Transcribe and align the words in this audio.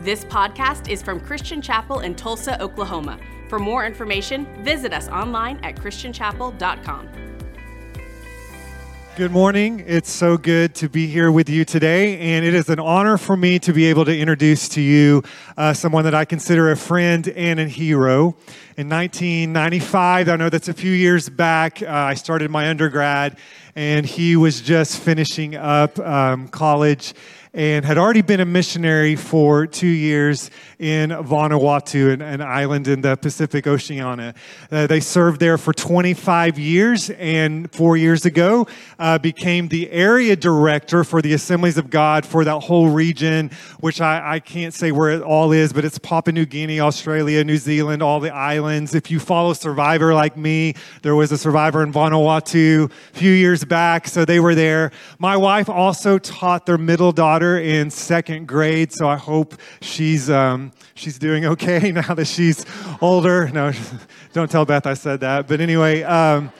This 0.00 0.26
podcast 0.26 0.90
is 0.90 1.02
from 1.02 1.18
Christian 1.20 1.62
Chapel 1.62 2.00
in 2.00 2.14
Tulsa, 2.14 2.60
Oklahoma. 2.62 3.18
For 3.48 3.58
more 3.58 3.86
information, 3.86 4.46
visit 4.62 4.92
us 4.92 5.08
online 5.08 5.58
at 5.64 5.76
christianchapel.com. 5.76 7.08
Good 9.16 9.30
morning. 9.30 9.82
It's 9.86 10.10
so 10.10 10.36
good 10.36 10.74
to 10.74 10.90
be 10.90 11.06
here 11.06 11.32
with 11.32 11.48
you 11.48 11.64
today, 11.64 12.18
and 12.18 12.44
it 12.44 12.52
is 12.52 12.68
an 12.68 12.78
honor 12.78 13.16
for 13.16 13.34
me 13.34 13.58
to 13.60 13.72
be 13.72 13.86
able 13.86 14.04
to 14.04 14.14
introduce 14.14 14.68
to 14.70 14.82
you 14.82 15.22
uh, 15.56 15.72
someone 15.72 16.04
that 16.04 16.14
I 16.14 16.26
consider 16.26 16.70
a 16.70 16.76
friend 16.76 17.26
and 17.28 17.58
a 17.58 17.66
hero. 17.66 18.36
In 18.76 18.90
1995, 18.90 20.28
I 20.28 20.36
know 20.36 20.50
that's 20.50 20.68
a 20.68 20.74
few 20.74 20.92
years 20.92 21.30
back, 21.30 21.80
uh, 21.80 21.86
I 21.88 22.12
started 22.12 22.50
my 22.50 22.68
undergrad, 22.68 23.38
and 23.74 24.04
he 24.04 24.36
was 24.36 24.60
just 24.60 24.98
finishing 24.98 25.56
up 25.56 25.98
um, 26.00 26.48
college 26.48 27.14
and 27.56 27.86
had 27.86 27.96
already 27.96 28.20
been 28.20 28.40
a 28.40 28.44
missionary 28.44 29.16
for 29.16 29.66
two 29.66 29.86
years 29.86 30.50
in 30.78 31.08
Vanuatu, 31.08 32.12
an, 32.12 32.20
an 32.20 32.42
island 32.42 32.86
in 32.86 33.00
the 33.00 33.16
Pacific 33.16 33.66
Oceania. 33.66 34.34
Uh, 34.70 34.86
they 34.86 35.00
served 35.00 35.40
there 35.40 35.56
for 35.56 35.72
25 35.72 36.58
years, 36.58 37.08
and 37.08 37.72
four 37.72 37.96
years 37.96 38.26
ago 38.26 38.66
uh, 38.98 39.16
became 39.16 39.68
the 39.68 39.90
area 39.90 40.36
director 40.36 41.02
for 41.02 41.22
the 41.22 41.32
Assemblies 41.32 41.78
of 41.78 41.88
God 41.88 42.26
for 42.26 42.44
that 42.44 42.60
whole 42.60 42.90
region, 42.90 43.50
which 43.80 44.02
I, 44.02 44.34
I 44.34 44.40
can't 44.40 44.74
say 44.74 44.92
where 44.92 45.08
it 45.08 45.22
all 45.22 45.50
is, 45.52 45.72
but 45.72 45.82
it's 45.82 45.98
Papua 45.98 46.34
New 46.34 46.44
Guinea, 46.44 46.80
Australia, 46.80 47.42
New 47.42 47.56
Zealand, 47.56 48.02
all 48.02 48.20
the 48.20 48.34
islands. 48.34 48.94
If 48.94 49.10
you 49.10 49.18
follow 49.18 49.54
Survivor 49.54 50.12
like 50.12 50.36
me, 50.36 50.74
there 51.00 51.14
was 51.14 51.32
a 51.32 51.38
Survivor 51.38 51.82
in 51.82 51.90
Vanuatu 51.90 52.90
a 52.90 53.18
few 53.18 53.32
years 53.32 53.64
back, 53.64 54.08
so 54.08 54.26
they 54.26 54.40
were 54.40 54.54
there. 54.54 54.92
My 55.18 55.38
wife 55.38 55.70
also 55.70 56.18
taught 56.18 56.66
their 56.66 56.76
middle 56.76 57.12
daughter 57.12 57.45
daughter 57.46 57.58
in 57.58 57.90
second 57.90 58.46
grade, 58.48 58.92
so 58.92 59.08
I 59.08 59.16
hope 59.16 59.54
she's 59.80 60.28
um, 60.30 60.72
she's 60.94 61.18
doing 61.18 61.46
okay 61.46 61.92
now 61.92 62.14
that 62.14 62.26
she's 62.26 62.64
older. 63.00 63.48
No, 63.48 63.72
don't 64.32 64.50
tell 64.50 64.64
Beth 64.64 64.86
I 64.86 64.94
said 64.94 65.20
that. 65.20 65.46
But 65.48 65.60
anyway. 65.60 66.02
Um, 66.02 66.52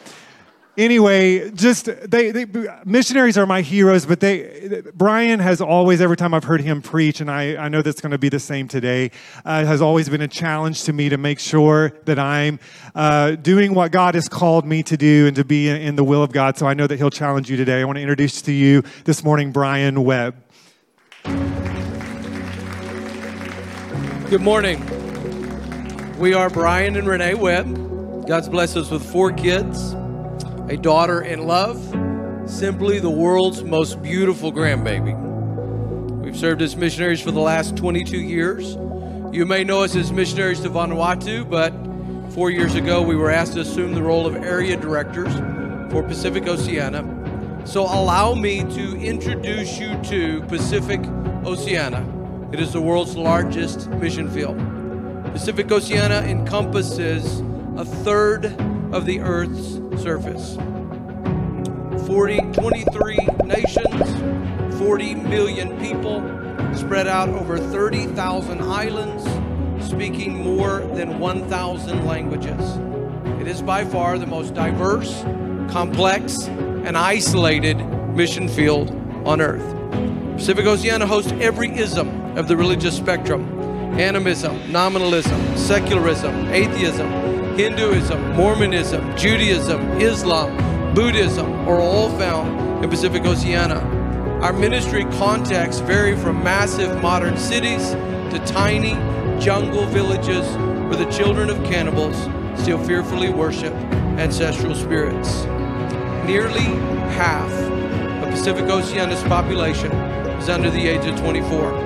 anyway, 0.78 1.50
just 1.52 1.86
they, 1.86 2.30
they, 2.30 2.46
missionaries 2.84 3.38
are 3.38 3.46
my 3.46 3.62
heroes, 3.62 4.04
but 4.04 4.20
they 4.20 4.82
Brian 4.94 5.40
has 5.40 5.60
always 5.60 6.00
every 6.00 6.16
time 6.16 6.34
I've 6.34 6.44
heard 6.44 6.60
him 6.60 6.82
preach, 6.82 7.20
and 7.20 7.30
I, 7.30 7.56
I 7.56 7.68
know 7.68 7.82
that's 7.82 8.00
going 8.00 8.12
to 8.12 8.18
be 8.18 8.28
the 8.28 8.40
same 8.40 8.68
today, 8.68 9.10
uh, 9.44 9.64
has 9.64 9.80
always 9.80 10.08
been 10.08 10.20
a 10.20 10.28
challenge 10.28 10.84
to 10.84 10.92
me 10.92 11.08
to 11.08 11.16
make 11.16 11.38
sure 11.38 11.94
that 12.04 12.18
I'm 12.18 12.58
uh, 12.94 13.32
doing 13.36 13.74
what 13.74 13.90
God 13.90 14.14
has 14.14 14.28
called 14.28 14.66
me 14.66 14.82
to 14.84 14.96
do 14.96 15.26
and 15.26 15.36
to 15.36 15.44
be 15.44 15.68
in, 15.68 15.76
in 15.76 15.96
the 15.96 16.04
will 16.04 16.22
of 16.22 16.32
God. 16.32 16.58
So 16.58 16.66
I 16.66 16.74
know 16.74 16.86
that 16.86 16.96
He'll 16.96 17.10
challenge 17.10 17.50
you 17.50 17.56
today. 17.56 17.80
I 17.80 17.84
want 17.84 17.96
to 17.96 18.02
introduce 18.02 18.42
to 18.42 18.52
you 18.52 18.82
this 19.04 19.24
morning 19.24 19.52
Brian 19.52 20.04
Webb. 20.04 20.45
Good 24.28 24.42
morning. 24.42 24.84
We 26.18 26.34
are 26.34 26.50
Brian 26.50 26.96
and 26.96 27.06
Renee 27.06 27.34
Webb. 27.34 28.26
God's 28.26 28.48
blessed 28.48 28.76
us 28.76 28.90
with 28.90 29.08
four 29.08 29.30
kids, 29.30 29.92
a 30.68 30.76
daughter 30.76 31.20
in 31.20 31.46
love, 31.46 31.78
simply 32.50 32.98
the 32.98 33.08
world's 33.08 33.62
most 33.62 34.02
beautiful 34.02 34.52
grandbaby. 34.52 35.14
We've 36.24 36.36
served 36.36 36.60
as 36.60 36.74
missionaries 36.74 37.20
for 37.20 37.30
the 37.30 37.38
last 37.38 37.76
22 37.76 38.16
years. 38.16 38.74
You 39.32 39.46
may 39.46 39.62
know 39.62 39.84
us 39.84 39.94
as 39.94 40.10
missionaries 40.10 40.58
to 40.62 40.70
Vanuatu, 40.70 41.48
but 41.48 41.72
four 42.34 42.50
years 42.50 42.74
ago 42.74 43.02
we 43.02 43.14
were 43.14 43.30
asked 43.30 43.52
to 43.52 43.60
assume 43.60 43.94
the 43.94 44.02
role 44.02 44.26
of 44.26 44.34
area 44.34 44.76
directors 44.76 45.32
for 45.92 46.02
Pacific 46.02 46.48
Oceania. 46.48 47.04
So 47.64 47.84
allow 47.84 48.34
me 48.34 48.62
to 48.74 48.96
introduce 48.96 49.78
you 49.78 49.96
to 50.02 50.42
Pacific 50.48 51.00
Oceania. 51.44 52.15
It 52.56 52.62
is 52.62 52.72
the 52.72 52.80
world's 52.80 53.18
largest 53.18 53.90
mission 53.90 54.30
field. 54.30 54.56
Pacific 55.30 55.70
Oceania 55.70 56.22
encompasses 56.22 57.40
a 57.76 57.84
third 57.84 58.46
of 58.94 59.04
the 59.04 59.20
Earth's 59.20 59.74
surface. 60.02 60.56
40, 62.06 62.38
23 62.52 63.18
nations, 63.44 64.78
40 64.78 65.14
million 65.16 65.78
people 65.78 66.22
spread 66.74 67.06
out 67.06 67.28
over 67.28 67.58
30,000 67.58 68.62
islands, 68.62 69.86
speaking 69.86 70.42
more 70.42 70.78
than 70.94 71.18
1,000 71.18 72.06
languages. 72.06 72.78
It 73.38 73.48
is 73.48 73.60
by 73.60 73.84
far 73.84 74.16
the 74.16 74.26
most 74.26 74.54
diverse, 74.54 75.20
complex, 75.70 76.44
and 76.46 76.96
isolated 76.96 77.76
mission 78.14 78.48
field 78.48 78.92
on 79.26 79.42
Earth. 79.42 79.74
Pacific 80.38 80.64
Oceania 80.64 81.06
hosts 81.06 81.32
every 81.32 81.68
ism 81.76 82.15
of 82.36 82.48
the 82.48 82.56
religious 82.56 82.96
spectrum 82.96 83.52
animism, 83.98 84.70
nominalism, 84.70 85.56
secularism, 85.56 86.48
atheism, 86.48 87.10
Hinduism, 87.56 88.32
Mormonism, 88.34 89.16
Judaism, 89.16 89.80
Islam, 89.98 90.94
Buddhism 90.94 91.66
are 91.66 91.80
all 91.80 92.10
found 92.18 92.84
in 92.84 92.90
Pacific 92.90 93.24
Oceania. 93.24 93.80
Our 94.42 94.52
ministry 94.52 95.04
contexts 95.04 95.80
vary 95.80 96.14
from 96.14 96.44
massive 96.44 97.00
modern 97.00 97.38
cities 97.38 97.92
to 97.92 98.42
tiny 98.44 98.92
jungle 99.40 99.86
villages 99.86 100.46
where 100.88 100.96
the 100.96 101.10
children 101.10 101.48
of 101.48 101.56
cannibals 101.64 102.16
still 102.60 102.82
fearfully 102.84 103.30
worship 103.30 103.72
ancestral 104.18 104.74
spirits. 104.74 105.44
Nearly 106.26 106.64
half 107.16 107.50
of 108.22 108.30
Pacific 108.30 108.64
Oceania's 108.64 109.22
population 109.22 109.90
is 110.38 110.50
under 110.50 110.68
the 110.68 110.86
age 110.86 111.06
of 111.06 111.18
24. 111.18 111.85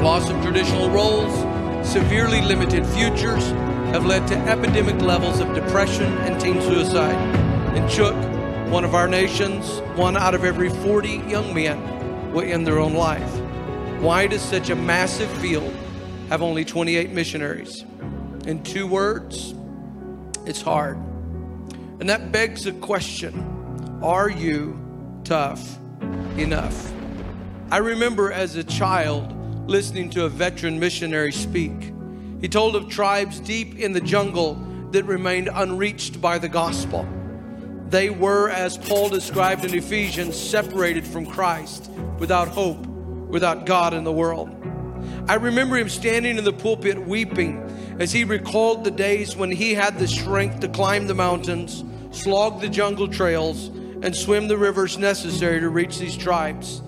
Loss 0.00 0.30
of 0.30 0.40
traditional 0.42 0.88
roles, 0.90 1.34
severely 1.84 2.40
limited 2.40 2.86
futures 2.86 3.44
have 3.90 4.06
led 4.06 4.28
to 4.28 4.36
epidemic 4.36 5.00
levels 5.02 5.40
of 5.40 5.52
depression 5.54 6.06
and 6.18 6.40
teen 6.40 6.62
suicide. 6.62 7.16
In 7.76 7.82
Chuuk, 7.88 8.70
one 8.70 8.84
of 8.84 8.94
our 8.94 9.08
nations, 9.08 9.80
one 9.96 10.16
out 10.16 10.36
of 10.36 10.44
every 10.44 10.68
40 10.68 11.08
young 11.26 11.52
men 11.52 12.32
will 12.32 12.42
end 12.42 12.64
their 12.64 12.78
own 12.78 12.94
life. 12.94 13.40
Why 14.00 14.28
does 14.28 14.40
such 14.40 14.70
a 14.70 14.76
massive 14.76 15.30
field 15.38 15.74
have 16.28 16.42
only 16.42 16.64
28 16.64 17.10
missionaries? 17.10 17.84
In 18.46 18.62
two 18.62 18.86
words, 18.86 19.52
it's 20.46 20.62
hard. 20.62 20.96
And 21.98 22.08
that 22.08 22.30
begs 22.30 22.66
a 22.66 22.72
question 22.72 23.98
Are 24.00 24.30
you 24.30 24.78
tough 25.24 25.76
enough? 26.36 26.92
I 27.72 27.78
remember 27.78 28.30
as 28.30 28.54
a 28.54 28.62
child 28.62 29.34
listening 29.68 30.08
to 30.08 30.24
a 30.24 30.28
veteran 30.30 30.80
missionary 30.80 31.30
speak. 31.30 31.92
He 32.40 32.48
told 32.48 32.74
of 32.74 32.88
tribes 32.88 33.38
deep 33.38 33.78
in 33.78 33.92
the 33.92 34.00
jungle 34.00 34.54
that 34.92 35.04
remained 35.04 35.50
unreached 35.52 36.22
by 36.22 36.38
the 36.38 36.48
gospel. 36.48 37.06
They 37.90 38.08
were, 38.08 38.48
as 38.48 38.78
Paul 38.78 39.10
described 39.10 39.66
in 39.66 39.74
Ephesians, 39.74 40.38
separated 40.38 41.06
from 41.06 41.26
Christ, 41.26 41.90
without 42.18 42.48
hope, 42.48 42.86
without 42.86 43.66
God 43.66 43.92
in 43.92 44.04
the 44.04 44.12
world. 44.12 44.48
I 45.28 45.34
remember 45.34 45.76
him 45.76 45.90
standing 45.90 46.38
in 46.38 46.44
the 46.44 46.52
pulpit 46.52 47.06
weeping 47.06 47.96
as 48.00 48.10
he 48.10 48.24
recalled 48.24 48.84
the 48.84 48.90
days 48.90 49.36
when 49.36 49.50
he 49.50 49.74
had 49.74 49.98
the 49.98 50.08
strength 50.08 50.60
to 50.60 50.68
climb 50.68 51.06
the 51.06 51.14
mountains, 51.14 51.84
slog 52.10 52.62
the 52.62 52.70
jungle 52.70 53.08
trails, 53.08 53.68
and 54.02 54.16
swim 54.16 54.48
the 54.48 54.56
rivers 54.56 54.96
necessary 54.96 55.60
to 55.60 55.68
reach 55.68 55.98
these 55.98 56.16
tribes. 56.16 56.80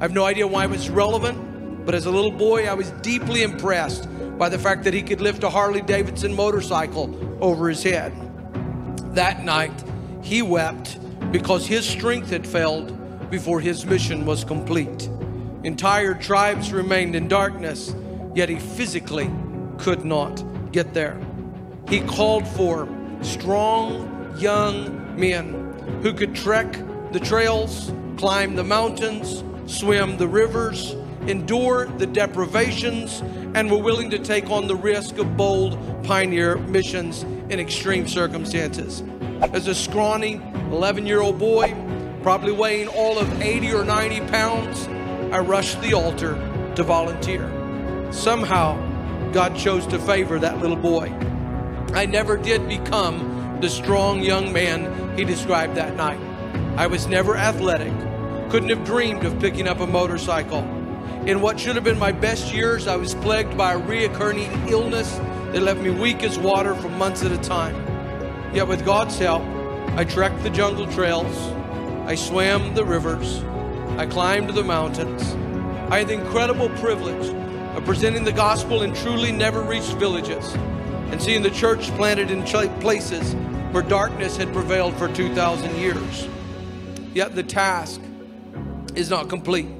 I 0.00 0.04
have 0.04 0.12
no 0.12 0.24
idea 0.24 0.46
why 0.48 0.64
it 0.64 0.70
was 0.70 0.90
relevant, 0.90 1.55
but 1.86 1.94
as 1.94 2.06
a 2.06 2.10
little 2.10 2.32
boy, 2.32 2.66
I 2.66 2.74
was 2.74 2.90
deeply 3.00 3.44
impressed 3.44 4.08
by 4.36 4.48
the 4.48 4.58
fact 4.58 4.82
that 4.84 4.92
he 4.92 5.02
could 5.02 5.20
lift 5.20 5.44
a 5.44 5.48
Harley 5.48 5.80
Davidson 5.80 6.34
motorcycle 6.34 7.16
over 7.40 7.68
his 7.68 7.84
head. 7.84 8.12
That 9.14 9.44
night, 9.44 9.84
he 10.20 10.42
wept 10.42 10.98
because 11.30 11.64
his 11.64 11.88
strength 11.88 12.30
had 12.30 12.44
failed 12.44 13.30
before 13.30 13.60
his 13.60 13.86
mission 13.86 14.26
was 14.26 14.42
complete. 14.42 15.08
Entire 15.62 16.14
tribes 16.14 16.72
remained 16.72 17.14
in 17.14 17.28
darkness, 17.28 17.94
yet 18.34 18.48
he 18.48 18.58
physically 18.58 19.30
could 19.78 20.04
not 20.04 20.42
get 20.72 20.92
there. 20.92 21.20
He 21.88 22.00
called 22.00 22.48
for 22.48 22.88
strong 23.22 24.34
young 24.38 25.18
men 25.18 26.00
who 26.02 26.12
could 26.12 26.34
trek 26.34 26.72
the 27.12 27.20
trails, 27.20 27.92
climb 28.16 28.56
the 28.56 28.64
mountains, 28.64 29.44
swim 29.66 30.16
the 30.16 30.26
rivers, 30.26 30.96
endure 31.28 31.86
the 31.86 32.06
deprivations, 32.06 33.20
and 33.54 33.70
were 33.70 33.78
willing 33.78 34.10
to 34.10 34.18
take 34.18 34.50
on 34.50 34.66
the 34.66 34.76
risk 34.76 35.18
of 35.18 35.36
bold 35.36 35.78
pioneer 36.04 36.56
missions 36.56 37.22
in 37.48 37.58
extreme 37.58 38.06
circumstances. 38.06 39.02
As 39.52 39.66
a 39.66 39.74
scrawny 39.74 40.40
11 40.70 41.06
year 41.06 41.20
old 41.20 41.38
boy, 41.38 41.74
probably 42.22 42.52
weighing 42.52 42.88
all 42.88 43.18
of 43.18 43.40
80 43.40 43.72
or 43.72 43.84
90 43.84 44.20
pounds, 44.28 44.88
I 45.32 45.38
rushed 45.38 45.80
the 45.82 45.94
altar 45.94 46.34
to 46.76 46.82
volunteer. 46.82 47.50
Somehow, 48.10 48.76
God 49.32 49.56
chose 49.56 49.86
to 49.88 49.98
favor 49.98 50.38
that 50.38 50.60
little 50.60 50.76
boy. 50.76 51.12
I 51.92 52.06
never 52.06 52.36
did 52.36 52.68
become 52.68 53.58
the 53.60 53.68
strong 53.68 54.22
young 54.22 54.52
man 54.52 55.16
he 55.16 55.24
described 55.24 55.74
that 55.76 55.96
night. 55.96 56.20
I 56.76 56.86
was 56.86 57.06
never 57.06 57.36
athletic 57.36 57.92
couldn't 58.50 58.68
have 58.68 58.84
dreamed 58.84 59.24
of 59.24 59.38
picking 59.40 59.66
up 59.66 59.80
a 59.80 59.86
motorcycle. 59.86 60.75
In 61.26 61.40
what 61.40 61.58
should 61.58 61.74
have 61.74 61.82
been 61.82 61.98
my 61.98 62.12
best 62.12 62.54
years, 62.54 62.86
I 62.86 62.94
was 62.94 63.16
plagued 63.16 63.56
by 63.56 63.74
a 63.74 63.80
reoccurring 63.80 64.70
illness 64.70 65.12
that 65.52 65.60
left 65.60 65.80
me 65.80 65.90
weak 65.90 66.22
as 66.22 66.38
water 66.38 66.72
for 66.76 66.88
months 66.88 67.24
at 67.24 67.32
a 67.32 67.38
time. 67.38 67.74
Yet, 68.54 68.68
with 68.68 68.84
God's 68.84 69.18
help, 69.18 69.42
I 69.96 70.04
trekked 70.04 70.44
the 70.44 70.50
jungle 70.50 70.86
trails, 70.86 71.36
I 72.06 72.14
swam 72.14 72.74
the 72.74 72.84
rivers, 72.84 73.42
I 73.98 74.06
climbed 74.06 74.50
the 74.50 74.62
mountains. 74.62 75.34
I 75.90 75.98
had 75.98 76.06
the 76.06 76.14
incredible 76.14 76.68
privilege 76.78 77.34
of 77.74 77.84
presenting 77.84 78.22
the 78.22 78.30
gospel 78.30 78.82
in 78.82 78.94
truly 78.94 79.32
never 79.32 79.62
reached 79.62 79.94
villages 79.94 80.54
and 81.10 81.20
seeing 81.20 81.42
the 81.42 81.50
church 81.50 81.88
planted 81.96 82.30
in 82.30 82.44
places 82.78 83.34
where 83.72 83.82
darkness 83.82 84.36
had 84.36 84.52
prevailed 84.52 84.94
for 84.94 85.08
2,000 85.08 85.74
years. 85.74 86.28
Yet 87.14 87.34
the 87.34 87.42
task 87.42 88.00
is 88.94 89.10
not 89.10 89.28
complete. 89.28 89.75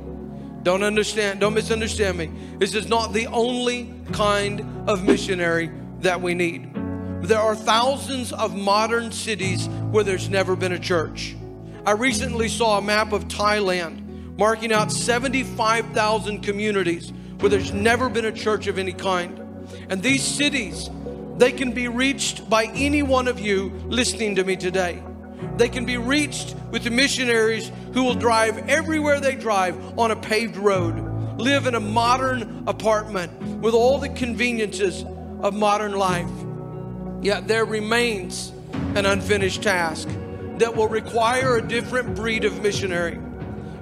Don't 0.66 0.82
understand, 0.82 1.38
don't 1.38 1.54
misunderstand 1.54 2.18
me. 2.18 2.28
This 2.58 2.74
is 2.74 2.88
not 2.88 3.12
the 3.12 3.28
only 3.28 3.88
kind 4.10 4.88
of 4.88 5.04
missionary 5.04 5.70
that 6.00 6.20
we 6.20 6.34
need. 6.34 6.74
There 7.22 7.38
are 7.38 7.54
thousands 7.54 8.32
of 8.32 8.56
modern 8.56 9.12
cities 9.12 9.68
where 9.92 10.02
there's 10.02 10.28
never 10.28 10.56
been 10.56 10.72
a 10.72 10.78
church. 10.80 11.36
I 11.86 11.92
recently 11.92 12.48
saw 12.48 12.78
a 12.78 12.82
map 12.82 13.12
of 13.12 13.28
Thailand 13.28 14.36
marking 14.36 14.72
out 14.72 14.90
75,000 14.90 16.42
communities 16.42 17.12
where 17.38 17.48
there's 17.48 17.72
never 17.72 18.08
been 18.08 18.24
a 18.24 18.32
church 18.32 18.66
of 18.66 18.76
any 18.76 18.92
kind. 18.92 19.38
And 19.88 20.02
these 20.02 20.24
cities, 20.24 20.90
they 21.36 21.52
can 21.52 21.70
be 21.70 21.86
reached 21.86 22.50
by 22.50 22.64
any 22.74 23.04
one 23.04 23.28
of 23.28 23.38
you 23.38 23.68
listening 23.86 24.34
to 24.34 24.42
me 24.42 24.56
today. 24.56 25.00
They 25.56 25.69
can 25.69 25.85
be 25.85 25.97
reached 25.97 26.55
with 26.71 26.85
the 26.85 26.91
missionaries 26.91 27.71
who 27.93 28.05
will 28.05 28.15
drive 28.15 28.69
everywhere 28.69 29.21
they 29.21 29.35
drive 29.35 29.99
on 29.99 30.11
a 30.11 30.17
paved 30.17 30.56
road, 30.56 31.38
live 31.38 31.67
in 31.67 31.75
a 31.75 31.81
modern 31.81 32.65
apartment 32.67 33.61
with 33.61 33.75
all 33.75 33.99
the 33.99 34.09
conveniences 34.11 35.05
of 35.41 35.55
modern 35.55 35.93
life. 35.93 36.31
Yet 37.23 37.49
there 37.49 37.65
remains 37.65 38.53
an 38.94 39.06
unfinished 39.06 39.62
task 39.62 40.09
that 40.59 40.77
will 40.77 40.88
require 40.88 41.56
a 41.56 41.67
different 41.67 42.15
breed 42.15 42.44
of 42.44 42.62
missionary. 42.62 43.19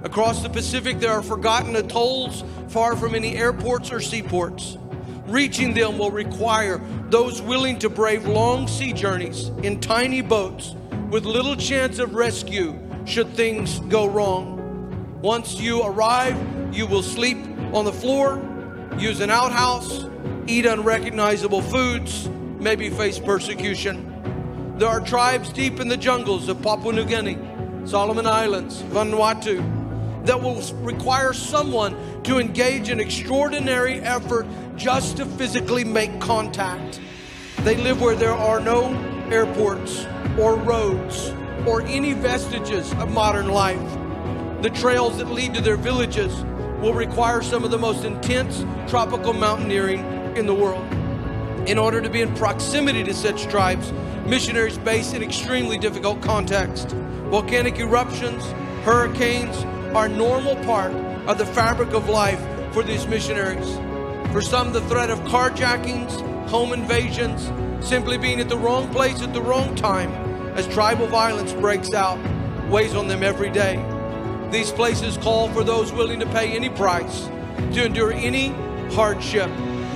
Across 0.02 0.42
the 0.42 0.50
Pacific, 0.50 1.00
there 1.00 1.12
are 1.12 1.22
forgotten 1.22 1.76
atolls 1.76 2.44
far 2.68 2.96
from 2.96 3.14
any 3.14 3.36
airports 3.36 3.90
or 3.90 4.00
seaports. 4.00 4.76
Reaching 5.26 5.72
them 5.72 5.98
will 5.98 6.10
require 6.10 6.80
those 7.08 7.40
willing 7.40 7.78
to 7.78 7.88
brave 7.88 8.26
long 8.26 8.68
sea 8.68 8.92
journeys 8.92 9.48
in 9.62 9.80
tiny 9.80 10.20
boats 10.20 10.74
with 11.14 11.26
little 11.26 11.54
chance 11.54 12.00
of 12.00 12.16
rescue 12.16 12.76
should 13.04 13.28
things 13.34 13.78
go 13.88 14.04
wrong. 14.04 15.16
Once 15.22 15.60
you 15.60 15.80
arrive, 15.80 16.36
you 16.74 16.88
will 16.88 17.04
sleep 17.04 17.38
on 17.72 17.84
the 17.84 17.92
floor, 17.92 18.42
use 18.98 19.20
an 19.20 19.30
outhouse, 19.30 20.06
eat 20.48 20.66
unrecognizable 20.66 21.62
foods, 21.62 22.28
maybe 22.58 22.90
face 22.90 23.20
persecution. 23.20 24.74
There 24.76 24.88
are 24.88 24.98
tribes 24.98 25.52
deep 25.52 25.78
in 25.78 25.86
the 25.86 25.96
jungles 25.96 26.48
of 26.48 26.60
Papua 26.60 26.92
New 26.92 27.04
Guinea, 27.04 27.38
Solomon 27.84 28.26
Islands, 28.26 28.82
Vanuatu, 28.82 30.26
that 30.26 30.42
will 30.42 30.60
require 30.84 31.32
someone 31.32 31.94
to 32.24 32.40
engage 32.40 32.90
in 32.90 32.98
extraordinary 32.98 34.00
effort 34.00 34.48
just 34.74 35.18
to 35.18 35.26
physically 35.26 35.84
make 35.84 36.20
contact. 36.20 37.00
They 37.58 37.76
live 37.76 38.00
where 38.00 38.16
there 38.16 38.34
are 38.34 38.58
no 38.58 38.92
airports 39.30 40.06
or 40.38 40.56
roads 40.56 41.32
or 41.66 41.82
any 41.82 42.12
vestiges 42.12 42.92
of 42.94 43.10
modern 43.10 43.48
life. 43.48 43.80
The 44.62 44.70
trails 44.70 45.18
that 45.18 45.30
lead 45.30 45.54
to 45.54 45.60
their 45.60 45.76
villages 45.76 46.44
will 46.80 46.94
require 46.94 47.42
some 47.42 47.64
of 47.64 47.70
the 47.70 47.78
most 47.78 48.04
intense 48.04 48.64
tropical 48.90 49.32
mountaineering 49.32 50.00
in 50.36 50.46
the 50.46 50.54
world. 50.54 50.84
In 51.68 51.78
order 51.78 52.00
to 52.00 52.10
be 52.10 52.20
in 52.20 52.34
proximity 52.34 53.04
to 53.04 53.14
such 53.14 53.44
tribes, 53.44 53.92
missionaries 54.26 54.76
based 54.78 55.14
in 55.14 55.22
extremely 55.22 55.78
difficult 55.78 56.20
context. 56.20 56.88
Volcanic 57.30 57.78
eruptions, 57.78 58.44
hurricanes 58.84 59.56
are 59.94 60.08
normal 60.08 60.56
part 60.64 60.92
of 61.26 61.38
the 61.38 61.46
fabric 61.46 61.92
of 61.92 62.08
life 62.08 62.40
for 62.72 62.82
these 62.82 63.06
missionaries. 63.06 63.76
For 64.32 64.42
some, 64.42 64.72
the 64.72 64.80
threat 64.82 65.10
of 65.10 65.20
carjackings, 65.20 66.20
home 66.48 66.72
invasions, 66.72 67.50
simply 67.86 68.18
being 68.18 68.40
at 68.40 68.48
the 68.48 68.58
wrong 68.58 68.90
place 68.90 69.22
at 69.22 69.32
the 69.32 69.40
wrong 69.40 69.74
time 69.74 70.23
as 70.54 70.66
tribal 70.68 71.06
violence 71.06 71.52
breaks 71.52 71.92
out 71.92 72.18
weighs 72.68 72.94
on 72.94 73.08
them 73.08 73.22
every 73.22 73.50
day. 73.50 73.76
These 74.50 74.72
places 74.72 75.16
call 75.18 75.48
for 75.50 75.64
those 75.64 75.92
willing 75.92 76.20
to 76.20 76.26
pay 76.26 76.52
any 76.52 76.68
price, 76.68 77.26
to 77.74 77.84
endure 77.84 78.12
any 78.12 78.48
hardship, 78.92 79.50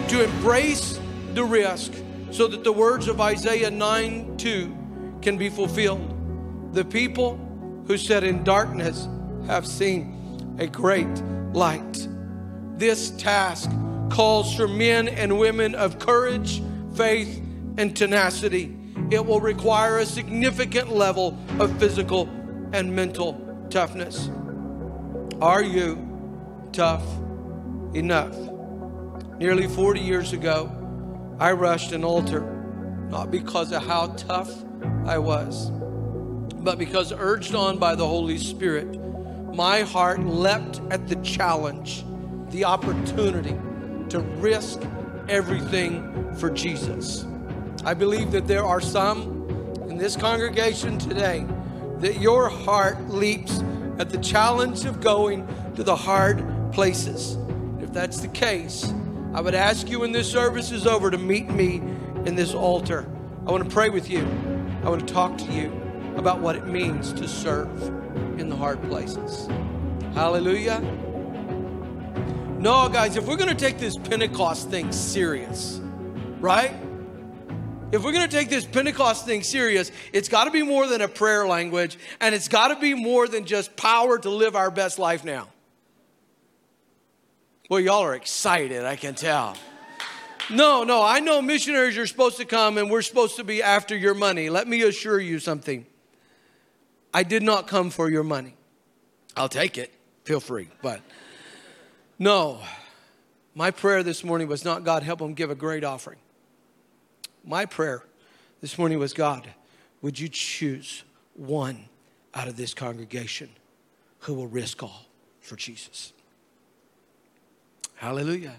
to 0.08 0.24
embrace 0.24 1.00
the 1.34 1.44
risk 1.44 1.92
so 2.30 2.46
that 2.46 2.64
the 2.64 2.72
words 2.72 3.08
of 3.08 3.20
Isaiah 3.20 3.70
9 3.70 4.36
2 4.36 5.18
can 5.22 5.36
be 5.36 5.48
fulfilled. 5.48 6.14
The 6.74 6.84
people 6.84 7.36
who 7.86 7.96
sat 7.96 8.24
in 8.24 8.44
darkness 8.44 9.08
have 9.46 9.66
seen 9.66 10.56
a 10.58 10.66
great 10.66 11.22
light. 11.52 12.08
This 12.76 13.10
task 13.10 13.70
calls 14.10 14.54
for 14.54 14.68
men 14.68 15.08
and 15.08 15.38
women 15.38 15.74
of 15.74 15.98
courage, 15.98 16.62
faith, 16.94 17.42
and 17.76 17.96
tenacity. 17.96 18.77
It 19.10 19.24
will 19.24 19.40
require 19.40 19.98
a 19.98 20.06
significant 20.06 20.90
level 20.90 21.38
of 21.58 21.78
physical 21.78 22.28
and 22.72 22.94
mental 22.94 23.66
toughness. 23.70 24.30
Are 25.40 25.62
you 25.62 26.06
tough 26.72 27.04
enough? 27.94 28.36
Nearly 29.38 29.66
40 29.66 30.00
years 30.00 30.32
ago, 30.32 30.70
I 31.40 31.52
rushed 31.52 31.92
an 31.92 32.04
altar, 32.04 32.40
not 33.08 33.30
because 33.30 33.72
of 33.72 33.86
how 33.86 34.08
tough 34.08 34.52
I 35.06 35.16
was, 35.18 35.70
but 35.70 36.76
because 36.76 37.12
urged 37.12 37.54
on 37.54 37.78
by 37.78 37.94
the 37.94 38.06
Holy 38.06 38.36
Spirit, 38.36 38.98
my 39.54 39.82
heart 39.82 40.20
leapt 40.20 40.80
at 40.90 41.08
the 41.08 41.16
challenge, 41.16 42.04
the 42.50 42.64
opportunity 42.64 43.56
to 44.10 44.20
risk 44.40 44.80
everything 45.28 46.34
for 46.34 46.50
Jesus. 46.50 47.27
I 47.84 47.94
believe 47.94 48.32
that 48.32 48.46
there 48.46 48.64
are 48.64 48.80
some 48.80 49.48
in 49.88 49.98
this 49.98 50.16
congregation 50.16 50.98
today 50.98 51.46
that 52.00 52.20
your 52.20 52.48
heart 52.48 53.08
leaps 53.08 53.62
at 53.98 54.10
the 54.10 54.18
challenge 54.18 54.84
of 54.84 55.00
going 55.00 55.46
to 55.76 55.82
the 55.82 55.96
hard 55.96 56.44
places. 56.72 57.36
If 57.80 57.92
that's 57.92 58.20
the 58.20 58.28
case, 58.28 58.92
I 59.32 59.40
would 59.40 59.54
ask 59.54 59.88
you 59.88 60.00
when 60.00 60.12
this 60.12 60.30
service 60.30 60.70
is 60.70 60.86
over 60.86 61.10
to 61.10 61.18
meet 61.18 61.50
me 61.50 61.76
in 62.24 62.34
this 62.34 62.54
altar. 62.54 63.08
I 63.46 63.50
want 63.50 63.64
to 63.64 63.70
pray 63.70 63.88
with 63.88 64.10
you. 64.10 64.26
I 64.84 64.88
want 64.88 65.06
to 65.06 65.12
talk 65.12 65.38
to 65.38 65.52
you 65.52 65.72
about 66.16 66.40
what 66.40 66.56
it 66.56 66.66
means 66.66 67.12
to 67.14 67.28
serve 67.28 67.82
in 68.38 68.48
the 68.48 68.56
hard 68.56 68.82
places. 68.84 69.48
Hallelujah. 70.14 70.80
No, 72.58 72.88
guys, 72.88 73.16
if 73.16 73.26
we're 73.26 73.36
going 73.36 73.48
to 73.48 73.54
take 73.54 73.78
this 73.78 73.96
Pentecost 73.96 74.68
thing 74.68 74.90
serious, 74.90 75.80
right? 76.40 76.74
If 77.90 78.04
we're 78.04 78.12
going 78.12 78.28
to 78.28 78.36
take 78.36 78.50
this 78.50 78.66
Pentecost 78.66 79.24
thing 79.24 79.42
serious, 79.42 79.90
it's 80.12 80.28
got 80.28 80.44
to 80.44 80.50
be 80.50 80.62
more 80.62 80.86
than 80.86 81.00
a 81.00 81.08
prayer 81.08 81.46
language, 81.46 81.98
and 82.20 82.34
it's 82.34 82.46
got 82.46 82.68
to 82.68 82.76
be 82.76 82.92
more 82.92 83.26
than 83.26 83.46
just 83.46 83.76
power 83.76 84.18
to 84.18 84.28
live 84.28 84.54
our 84.54 84.70
best 84.70 84.98
life 84.98 85.24
now. 85.24 85.48
Well, 87.70 87.80
y'all 87.80 88.02
are 88.02 88.14
excited, 88.14 88.84
I 88.84 88.96
can 88.96 89.14
tell. 89.14 89.56
No, 90.50 90.84
no, 90.84 91.02
I 91.02 91.20
know 91.20 91.40
missionaries 91.40 91.96
are 91.96 92.06
supposed 92.06 92.36
to 92.38 92.44
come 92.44 92.76
and 92.76 92.90
we're 92.90 93.02
supposed 93.02 93.36
to 93.36 93.44
be 93.44 93.62
after 93.62 93.96
your 93.96 94.14
money. 94.14 94.50
Let 94.50 94.68
me 94.68 94.82
assure 94.82 95.20
you 95.20 95.38
something. 95.38 95.86
I 97.12 97.22
did 97.22 97.42
not 97.42 97.68
come 97.68 97.90
for 97.90 98.10
your 98.10 98.24
money. 98.24 98.54
I'll 99.36 99.48
take 99.48 99.76
it. 99.76 99.92
Feel 100.24 100.40
free. 100.40 100.68
But 100.80 101.00
no, 102.18 102.60
my 103.54 103.70
prayer 103.70 104.02
this 104.02 104.24
morning 104.24 104.48
was 104.48 104.64
not 104.64 104.84
God, 104.84 105.02
help 105.02 105.18
them 105.18 105.34
give 105.34 105.50
a 105.50 105.54
great 105.54 105.84
offering. 105.84 106.18
My 107.44 107.66
prayer 107.66 108.02
this 108.60 108.78
morning 108.78 108.98
was 108.98 109.12
God, 109.12 109.48
would 110.02 110.18
you 110.18 110.28
choose 110.28 111.04
one 111.34 111.88
out 112.34 112.48
of 112.48 112.56
this 112.56 112.74
congregation 112.74 113.48
who 114.20 114.34
will 114.34 114.46
risk 114.46 114.82
all 114.82 115.06
for 115.40 115.56
Jesus? 115.56 116.12
Hallelujah. 117.96 118.56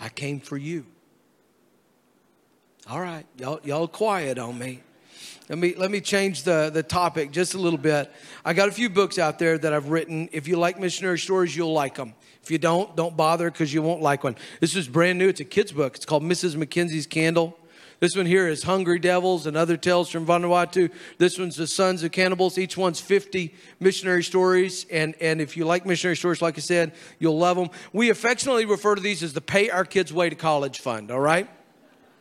I 0.00 0.08
came 0.08 0.40
for 0.40 0.56
you. 0.56 0.86
All 2.88 3.00
right, 3.00 3.26
y'all, 3.36 3.60
y'all 3.64 3.86
quiet 3.86 4.38
on 4.38 4.58
me. 4.58 4.80
Let 5.48 5.58
me, 5.58 5.74
let 5.74 5.90
me 5.90 6.00
change 6.00 6.42
the, 6.42 6.70
the 6.72 6.82
topic 6.82 7.32
just 7.32 7.54
a 7.54 7.58
little 7.58 7.78
bit. 7.78 8.10
I 8.44 8.52
got 8.52 8.68
a 8.68 8.72
few 8.72 8.88
books 8.88 9.18
out 9.18 9.38
there 9.38 9.58
that 9.58 9.72
I've 9.72 9.88
written. 9.88 10.28
If 10.32 10.46
you 10.46 10.56
like 10.56 10.78
missionary 10.78 11.18
stories, 11.18 11.56
you'll 11.56 11.72
like 11.72 11.96
them. 11.96 12.14
If 12.42 12.50
you 12.50 12.58
don't, 12.58 12.94
don't 12.96 13.16
bother 13.16 13.50
because 13.50 13.72
you 13.74 13.82
won't 13.82 14.00
like 14.00 14.24
one. 14.24 14.36
This 14.60 14.76
is 14.76 14.88
brand 14.88 15.18
new. 15.18 15.28
It's 15.28 15.40
a 15.40 15.44
kid's 15.44 15.72
book. 15.72 15.96
It's 15.96 16.06
called 16.06 16.22
Mrs. 16.22 16.56
Mackenzie's 16.56 17.06
Candle. 17.06 17.57
This 18.00 18.14
one 18.14 18.26
here 18.26 18.46
is 18.46 18.62
Hungry 18.62 19.00
Devils 19.00 19.46
and 19.46 19.56
Other 19.56 19.76
Tales 19.76 20.08
from 20.08 20.24
Vanuatu. 20.24 20.88
This 21.18 21.36
one's 21.36 21.56
The 21.56 21.66
Sons 21.66 22.04
of 22.04 22.12
Cannibals. 22.12 22.56
Each 22.56 22.76
one's 22.76 23.00
50 23.00 23.52
missionary 23.80 24.22
stories. 24.22 24.86
And, 24.88 25.16
and 25.20 25.40
if 25.40 25.56
you 25.56 25.64
like 25.64 25.84
missionary 25.84 26.16
stories, 26.16 26.40
like 26.40 26.56
I 26.56 26.60
said, 26.60 26.92
you'll 27.18 27.38
love 27.38 27.56
them. 27.56 27.70
We 27.92 28.10
affectionately 28.10 28.66
refer 28.66 28.94
to 28.94 29.00
these 29.00 29.24
as 29.24 29.32
the 29.32 29.40
Pay 29.40 29.70
Our 29.70 29.84
Kids 29.84 30.12
Way 30.12 30.30
to 30.30 30.36
College 30.36 30.78
Fund, 30.78 31.10
all 31.10 31.18
right? 31.18 31.48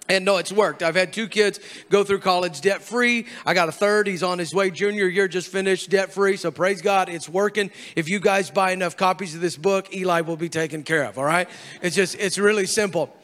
And 0.10 0.26
no, 0.26 0.38
it's 0.38 0.52
worked. 0.52 0.82
I've 0.82 0.96
had 0.96 1.14
two 1.14 1.28
kids 1.28 1.60
go 1.92 2.04
through 2.04 2.20
college 2.20 2.62
debt 2.62 2.82
free. 2.82 3.28
I 3.46 3.54
got 3.54 3.70
a 3.70 3.74
third. 3.74 4.08
He's 4.08 4.24
on 4.24 4.40
his 4.40 4.56
way. 4.56 4.72
Junior 4.72 5.06
year 5.06 5.28
just 5.28 5.52
finished 5.52 5.92
debt 5.92 6.12
free. 6.12 6.38
So 6.38 6.50
praise 6.50 6.82
God, 6.82 7.08
it's 7.08 7.30
working. 7.30 7.70
If 7.96 8.10
you 8.10 8.20
guys 8.20 8.50
buy 8.50 8.72
enough 8.72 8.98
copies 8.98 9.36
of 9.36 9.42
this 9.42 9.58
book, 9.58 9.94
Eli 9.94 10.22
will 10.22 10.38
be 10.38 10.50
taken 10.50 10.82
care 10.82 11.04
of. 11.04 11.20
All 11.20 11.26
right. 11.26 11.48
It's 11.84 11.96
just, 11.96 12.16
it's 12.16 12.40
really 12.40 12.66
simple. 12.66 13.16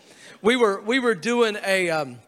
We 0.43 0.55
were, 0.55 0.81
we 0.81 0.99
were 0.99 1.15
doing 1.15 1.57
a, 1.65 1.89
um, 1.89 2.19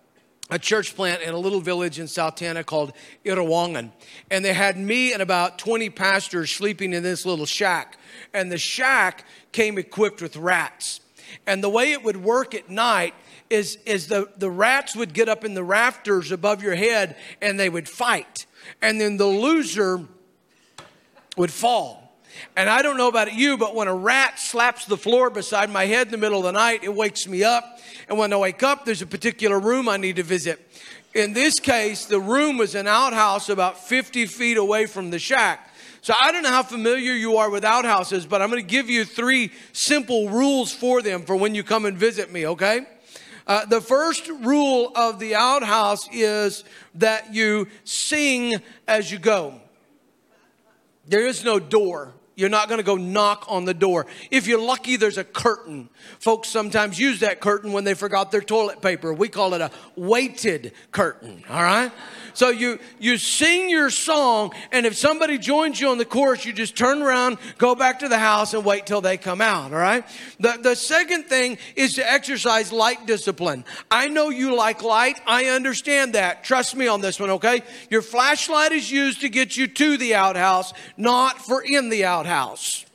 a 0.50 0.60
church 0.60 0.96
plant 0.96 1.22
in 1.22 1.34
a 1.34 1.38
little 1.38 1.60
village 1.60 2.00
in 2.00 2.08
South 2.08 2.42
called 2.66 2.94
Irawangan. 3.26 3.92
And 4.30 4.46
they 4.46 4.54
had 4.54 4.78
me 4.78 5.12
and 5.12 5.22
about 5.22 5.58
20 5.58 5.90
pastors 5.90 6.52
sleeping 6.52 6.94
in 6.94 7.02
this 7.02 7.26
little 7.26 7.48
shack. 7.48 7.98
And 8.34 8.52
the 8.52 8.58
shack 8.58 9.26
came 9.52 9.78
equipped 9.78 10.22
with 10.22 10.38
rats. 10.38 11.02
And 11.48 11.64
the 11.64 11.70
way 11.70 11.92
it 11.92 12.04
would 12.04 12.18
work 12.18 12.54
at 12.54 12.70
night 12.70 13.16
is, 13.50 13.78
is 13.86 14.08
the, 14.08 14.30
the 14.38 14.50
rats 14.50 14.96
would 14.96 15.14
get 15.14 15.30
up 15.30 15.44
in 15.44 15.54
the 15.54 15.64
rafters 15.64 16.32
above 16.32 16.62
your 16.62 16.76
head 16.76 17.16
and 17.42 17.60
they 17.60 17.70
would 17.70 17.90
fight. 17.90 18.46
And 18.82 19.02
then 19.02 19.18
the 19.18 19.26
loser 19.26 20.06
would 21.38 21.52
fall. 21.52 22.05
And 22.56 22.70
I 22.70 22.82
don't 22.82 22.98
know 22.98 23.08
about 23.08 23.34
you, 23.34 23.58
but 23.58 23.76
when 23.76 23.88
a 23.88 23.96
rat 23.96 24.40
slaps 24.40 24.86
the 24.86 24.98
floor 24.98 25.30
beside 25.30 25.70
my 25.70 25.86
head 25.86 26.08
in 26.08 26.12
the 26.12 26.18
middle 26.18 26.40
of 26.40 26.46
the 26.46 26.52
night, 26.52 26.84
it 26.84 26.94
wakes 26.94 27.28
me 27.28 27.44
up. 27.44 27.80
And 28.08 28.18
when 28.18 28.32
I 28.34 28.38
wake 28.38 28.64
up, 28.64 28.86
there's 28.86 29.02
a 29.02 29.08
particular 29.08 29.60
room 29.60 29.90
I 29.90 29.98
need 29.98 30.18
to 30.18 30.24
visit. 30.24 30.60
In 31.14 31.34
this 31.34 31.60
case, 31.60 32.06
the 32.06 32.20
room 32.20 32.58
was 32.58 32.76
an 32.76 32.88
outhouse 32.88 33.50
about 33.50 33.80
50 33.80 34.26
feet 34.26 34.58
away 34.58 34.86
from 34.86 35.12
the 35.12 35.20
shack. 35.20 35.70
So 36.02 36.14
I 36.16 36.32
don't 36.32 36.44
know 36.44 36.50
how 36.50 36.64
familiar 36.64 37.14
you 37.14 37.38
are 37.38 37.50
with 37.50 37.64
outhouses, 37.64 38.26
but 38.26 38.42
I'm 38.42 38.52
going 38.52 38.62
to 38.62 38.70
give 38.70 38.90
you 38.90 39.06
three 39.06 39.52
simple 39.74 40.30
rules 40.30 40.72
for 40.72 41.02
them 41.02 41.24
for 41.24 41.36
when 41.36 41.56
you 41.56 41.64
come 41.64 41.86
and 41.86 41.98
visit 41.98 42.32
me, 42.32 42.46
okay? 42.48 42.86
Uh, 43.48 43.66
the 43.66 43.80
first 43.80 44.28
rule 44.28 44.92
of 44.96 45.20
the 45.20 45.36
outhouse 45.36 46.08
is 46.12 46.64
that 46.96 47.34
you 47.34 47.68
sing 47.84 48.62
as 48.88 49.12
you 49.12 49.20
go. 49.20 49.60
There 51.08 51.26
is 51.26 51.44
no 51.44 51.60
door. 51.60 52.14
You're 52.36 52.50
not 52.50 52.68
going 52.68 52.80
to 52.80 52.84
go 52.84 52.96
knock 52.96 53.46
on 53.48 53.66
the 53.66 53.74
door. 53.74 54.06
If 54.30 54.48
you're 54.48 54.62
lucky, 54.62 54.98
there's 54.98 55.18
a 55.18 55.24
curtain. 55.24 55.90
Folks 56.20 56.50
sometimes 56.50 57.00
use 57.00 57.22
that 57.22 57.40
curtain 57.40 57.72
when 57.72 57.84
they 57.86 57.94
forgot 57.94 58.32
their 58.32 58.42
toilet 58.42 58.82
paper. 58.82 59.14
We 59.14 59.30
call 59.30 59.54
it 59.54 59.62
a 59.62 59.72
weighted 59.96 60.74
curtain, 60.92 61.44
all 61.50 61.64
right? 61.64 61.92
So 62.36 62.50
you 62.50 62.80
you 63.00 63.18
sing 63.18 63.70
your 63.70 63.90
song, 63.90 64.54
and 64.72 64.86
if 64.86 64.96
somebody 64.96 65.38
joins 65.38 65.80
you 65.80 65.90
on 65.90 65.98
the 65.98 66.06
chorus, 66.06 66.46
you 66.46 66.54
just 66.54 66.78
turn 66.78 67.02
around, 67.02 67.38
go 67.58 67.76
back 67.76 68.00
to 68.00 68.10
the 68.10 68.20
house, 68.20 68.54
and 68.54 68.64
wait 68.64 68.86
till 68.86 69.02
they 69.02 69.18
come 69.18 69.42
out. 69.42 69.72
All 69.74 69.80
right. 69.80 70.06
The 70.40 70.60
the 70.62 70.76
second 70.76 71.24
thing 71.24 71.58
is 71.76 71.94
to 71.94 72.10
exercise 72.10 72.72
light 72.72 73.06
discipline. 73.08 73.64
I 73.90 74.10
know 74.10 74.30
you 74.30 74.56
like 74.56 74.84
light. 74.84 75.20
I 75.26 75.46
understand 75.46 76.14
that. 76.14 76.44
Trust 76.44 76.76
me 76.76 76.88
on 76.88 77.02
this 77.02 77.20
one. 77.20 77.30
Okay. 77.32 77.64
Your 77.90 78.02
flashlight 78.02 78.74
is 78.74 78.92
used 78.92 79.22
to 79.22 79.30
get 79.30 79.56
you 79.56 79.68
to 79.68 79.98
the 79.98 80.16
outhouse, 80.16 80.74
not 80.98 81.40
for 81.40 81.64
in 81.64 81.90
the 81.90 82.04
outhouse. 82.04 82.86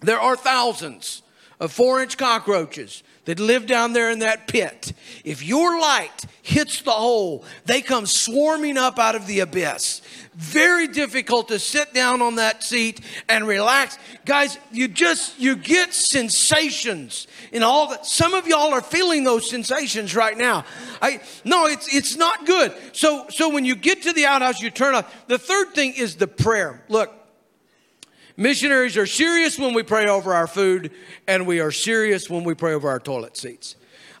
There 0.00 0.20
are 0.20 0.36
thousands 0.36 1.22
of 1.60 1.72
four 1.72 2.00
inch 2.02 2.16
cockroaches 2.16 3.02
that 3.24 3.40
live 3.40 3.66
down 3.66 3.92
there 3.92 4.10
in 4.10 4.20
that 4.20 4.46
pit, 4.46 4.92
if 5.24 5.42
your 5.42 5.78
light 5.80 6.24
hits 6.42 6.80
the 6.80 6.90
hole, 6.90 7.44
they 7.66 7.82
come 7.82 8.06
swarming 8.06 8.78
up 8.78 8.98
out 8.98 9.14
of 9.14 9.26
the 9.26 9.40
abyss. 9.40 10.00
Very 10.34 10.86
difficult 10.86 11.48
to 11.48 11.58
sit 11.58 11.92
down 11.92 12.22
on 12.22 12.36
that 12.36 12.62
seat 12.62 13.00
and 13.28 13.46
relax. 13.46 13.98
Guys, 14.24 14.56
you 14.70 14.88
just, 14.88 15.38
you 15.38 15.56
get 15.56 15.92
sensations 15.92 17.26
in 17.52 17.62
all 17.62 17.88
that. 17.88 18.06
Some 18.06 18.34
of 18.34 18.46
y'all 18.46 18.72
are 18.72 18.80
feeling 18.80 19.24
those 19.24 19.50
sensations 19.50 20.14
right 20.14 20.38
now. 20.38 20.64
I, 21.02 21.20
no, 21.44 21.66
it's, 21.66 21.92
it's 21.92 22.16
not 22.16 22.46
good. 22.46 22.72
So, 22.92 23.26
so 23.30 23.50
when 23.50 23.64
you 23.64 23.74
get 23.74 24.02
to 24.02 24.12
the 24.12 24.26
outhouse, 24.26 24.62
you 24.62 24.70
turn 24.70 24.94
off. 24.94 25.26
The 25.26 25.38
third 25.38 25.74
thing 25.74 25.92
is 25.94 26.16
the 26.16 26.28
prayer. 26.28 26.82
Look, 26.88 27.12
Missionaries 28.38 28.96
are 28.96 29.04
serious 29.04 29.58
when 29.58 29.74
we 29.74 29.82
pray 29.82 30.06
over 30.06 30.32
our 30.32 30.46
food, 30.46 30.92
and 31.26 31.44
we 31.44 31.58
are 31.58 31.72
serious 31.72 32.30
when 32.30 32.44
we 32.44 32.54
pray 32.54 32.72
over 32.72 32.88
our 32.88 33.00
toilet 33.00 33.36
seats. 33.36 33.74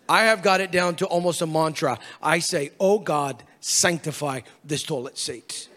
I 0.08 0.24
have 0.24 0.42
got 0.42 0.60
it 0.60 0.72
down 0.72 0.96
to 0.96 1.06
almost 1.06 1.40
a 1.40 1.46
mantra. 1.46 2.00
I 2.20 2.40
say, 2.40 2.72
Oh 2.80 2.98
God, 2.98 3.44
sanctify 3.60 4.40
this 4.64 4.82
toilet 4.82 5.18
seat. 5.18 5.68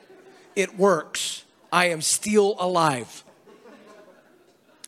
It 0.56 0.76
works. 0.76 1.46
I 1.72 1.90
am 1.90 2.02
still 2.02 2.56
alive. 2.58 3.24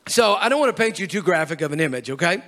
So 0.07 0.33
I 0.33 0.49
don't 0.49 0.59
want 0.59 0.75
to 0.75 0.81
paint 0.81 0.97
you 0.97 1.05
too 1.05 1.21
graphic 1.21 1.61
of 1.61 1.71
an 1.71 1.79
image, 1.79 2.09
okay? 2.09 2.41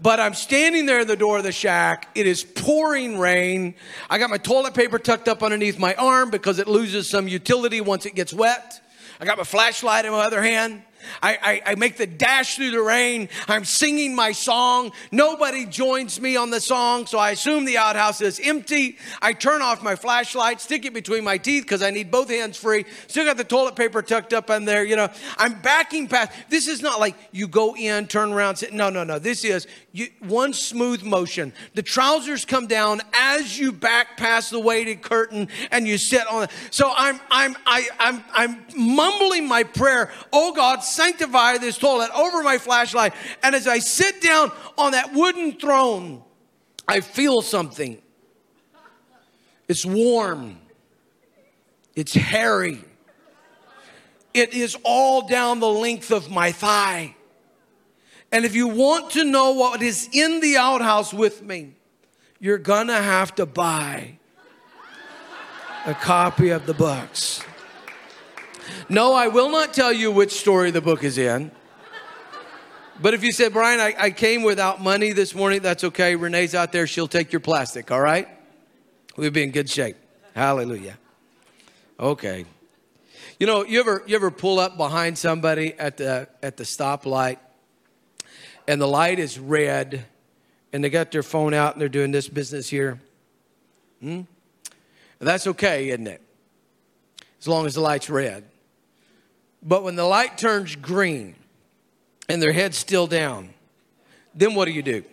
But 0.00 0.20
I'm 0.20 0.34
standing 0.34 0.86
there 0.86 1.00
at 1.00 1.08
the 1.08 1.16
door 1.16 1.38
of 1.38 1.44
the 1.44 1.50
shack. 1.50 2.10
It 2.14 2.28
is 2.28 2.44
pouring 2.44 3.18
rain. 3.18 3.74
I 4.08 4.18
got 4.18 4.30
my 4.30 4.38
toilet 4.38 4.74
paper 4.74 5.00
tucked 5.00 5.26
up 5.26 5.42
underneath 5.42 5.80
my 5.80 5.94
arm 5.96 6.30
because 6.30 6.60
it 6.60 6.68
loses 6.68 7.10
some 7.10 7.26
utility 7.26 7.80
once 7.80 8.06
it 8.06 8.14
gets 8.14 8.32
wet. 8.32 8.80
I 9.20 9.24
got 9.24 9.36
my 9.36 9.44
flashlight 9.44 10.04
in 10.04 10.12
my 10.12 10.24
other 10.24 10.42
hand. 10.42 10.82
I, 11.22 11.38
I, 11.42 11.72
I, 11.72 11.74
make 11.74 11.96
the 11.96 12.06
dash 12.06 12.56
through 12.56 12.70
the 12.70 12.82
rain. 12.82 13.28
I'm 13.46 13.64
singing 13.64 14.14
my 14.14 14.32
song. 14.32 14.92
Nobody 15.10 15.66
joins 15.66 16.20
me 16.20 16.36
on 16.36 16.50
the 16.50 16.60
song, 16.60 17.06
so 17.06 17.18
I 17.18 17.30
assume 17.30 17.64
the 17.64 17.78
outhouse 17.78 18.20
is 18.20 18.40
empty. 18.42 18.98
I 19.20 19.32
turn 19.32 19.62
off 19.62 19.82
my 19.82 19.96
flashlight, 19.96 20.60
stick 20.60 20.84
it 20.84 20.94
between 20.94 21.24
my 21.24 21.38
teeth 21.38 21.64
because 21.64 21.82
I 21.82 21.90
need 21.90 22.10
both 22.10 22.30
hands 22.30 22.56
free. 22.56 22.84
Still 23.06 23.24
got 23.24 23.36
the 23.36 23.44
toilet 23.44 23.76
paper 23.76 24.02
tucked 24.02 24.32
up 24.32 24.50
in 24.50 24.64
there. 24.64 24.84
You 24.84 24.96
know, 24.96 25.08
I'm 25.36 25.54
backing 25.60 26.08
past. 26.08 26.32
This 26.48 26.68
is 26.68 26.82
not 26.82 27.00
like 27.00 27.16
you 27.32 27.48
go 27.48 27.76
in, 27.76 28.06
turn 28.06 28.32
around, 28.32 28.56
sit. 28.56 28.72
No, 28.72 28.90
no, 28.90 29.04
no. 29.04 29.18
This 29.18 29.44
is 29.44 29.66
you, 29.92 30.08
one 30.20 30.52
smooth 30.52 31.02
motion. 31.02 31.52
The 31.74 31.82
trousers 31.82 32.44
come 32.44 32.66
down 32.66 33.00
as 33.12 33.58
you 33.58 33.72
back 33.72 34.16
past 34.16 34.50
the 34.50 34.60
weighted 34.60 35.02
curtain 35.02 35.48
and 35.70 35.86
you 35.86 35.98
sit 35.98 36.26
on 36.28 36.44
it. 36.44 36.50
So 36.70 36.92
I'm, 36.96 37.20
I'm, 37.30 37.56
I, 37.66 37.88
I'm, 37.98 38.24
I'm 38.32 38.64
mumbling 38.76 39.48
my 39.48 39.62
prayer. 39.64 40.12
Oh 40.32 40.52
God, 40.52 40.82
sanctify 40.88 41.58
this 41.58 41.78
toilet 41.78 42.10
over 42.14 42.42
my 42.42 42.58
flashlight. 42.58 43.14
And 43.42 43.54
as 43.54 43.66
I 43.66 43.78
sit 43.78 44.20
down 44.20 44.52
on 44.76 44.92
that 44.92 45.12
wooden 45.12 45.52
throne, 45.52 46.22
I 46.86 47.00
feel 47.00 47.42
something. 47.42 48.00
It's 49.68 49.84
warm. 49.84 50.58
It's 51.94 52.14
hairy. 52.14 52.82
It 54.32 54.54
is 54.54 54.76
all 54.84 55.26
down 55.26 55.60
the 55.60 55.68
length 55.68 56.10
of 56.10 56.30
my 56.30 56.52
thigh. 56.52 57.14
And 58.30 58.44
if 58.44 58.54
you 58.54 58.68
want 58.68 59.10
to 59.12 59.24
know 59.24 59.52
what 59.52 59.82
is 59.82 60.08
in 60.12 60.40
the 60.40 60.56
outhouse 60.58 61.12
with 61.12 61.42
me, 61.42 61.74
you're 62.38 62.58
gonna 62.58 63.00
have 63.00 63.34
to 63.36 63.46
buy 63.46 64.18
a 65.86 65.94
copy 65.94 66.50
of 66.50 66.66
the 66.66 66.74
books. 66.74 67.42
No, 68.88 69.12
I 69.12 69.28
will 69.28 69.50
not 69.50 69.72
tell 69.74 69.92
you 69.92 70.10
which 70.10 70.32
story 70.32 70.70
the 70.70 70.80
book 70.80 71.04
is 71.04 71.18
in. 71.18 71.50
But 73.00 73.14
if 73.14 73.22
you 73.22 73.30
said, 73.30 73.52
Brian, 73.52 73.78
I, 73.78 73.94
I 73.98 74.10
came 74.10 74.42
without 74.42 74.80
money 74.82 75.12
this 75.12 75.34
morning, 75.34 75.62
that's 75.62 75.84
okay. 75.84 76.16
Renee's 76.16 76.54
out 76.54 76.72
there, 76.72 76.86
she'll 76.86 77.06
take 77.06 77.32
your 77.32 77.40
plastic, 77.40 77.92
all 77.92 78.00
right? 78.00 78.26
We'll 79.16 79.30
be 79.30 79.42
in 79.42 79.52
good 79.52 79.70
shape. 79.70 79.96
Hallelujah. 80.34 80.98
Okay. 82.00 82.44
You 83.38 83.46
know, 83.46 83.64
you 83.64 83.78
ever 83.80 84.02
you 84.06 84.16
ever 84.16 84.30
pull 84.30 84.58
up 84.58 84.76
behind 84.76 85.16
somebody 85.16 85.74
at 85.74 85.96
the 85.96 86.28
at 86.42 86.56
the 86.56 86.64
stoplight 86.64 87.38
and 88.66 88.80
the 88.80 88.88
light 88.88 89.18
is 89.18 89.38
red 89.38 90.04
and 90.72 90.82
they 90.82 90.90
got 90.90 91.12
their 91.12 91.22
phone 91.22 91.54
out 91.54 91.74
and 91.74 91.80
they're 91.80 91.88
doing 91.88 92.10
this 92.10 92.28
business 92.28 92.68
here? 92.68 93.00
Hmm? 94.00 94.22
That's 95.20 95.46
okay, 95.48 95.88
isn't 95.88 96.06
it? 96.06 96.22
As 97.40 97.48
long 97.48 97.66
as 97.66 97.74
the 97.74 97.80
light's 97.80 98.10
red. 98.10 98.44
But 99.62 99.82
when 99.82 99.96
the 99.96 100.04
light 100.04 100.38
turns 100.38 100.76
green 100.76 101.34
and 102.28 102.40
their 102.40 102.52
head's 102.52 102.76
still 102.78 103.06
down, 103.06 103.50
then 104.34 104.54
what 104.54 104.66
do 104.66 104.72
you 104.72 104.82
do? 104.82 105.04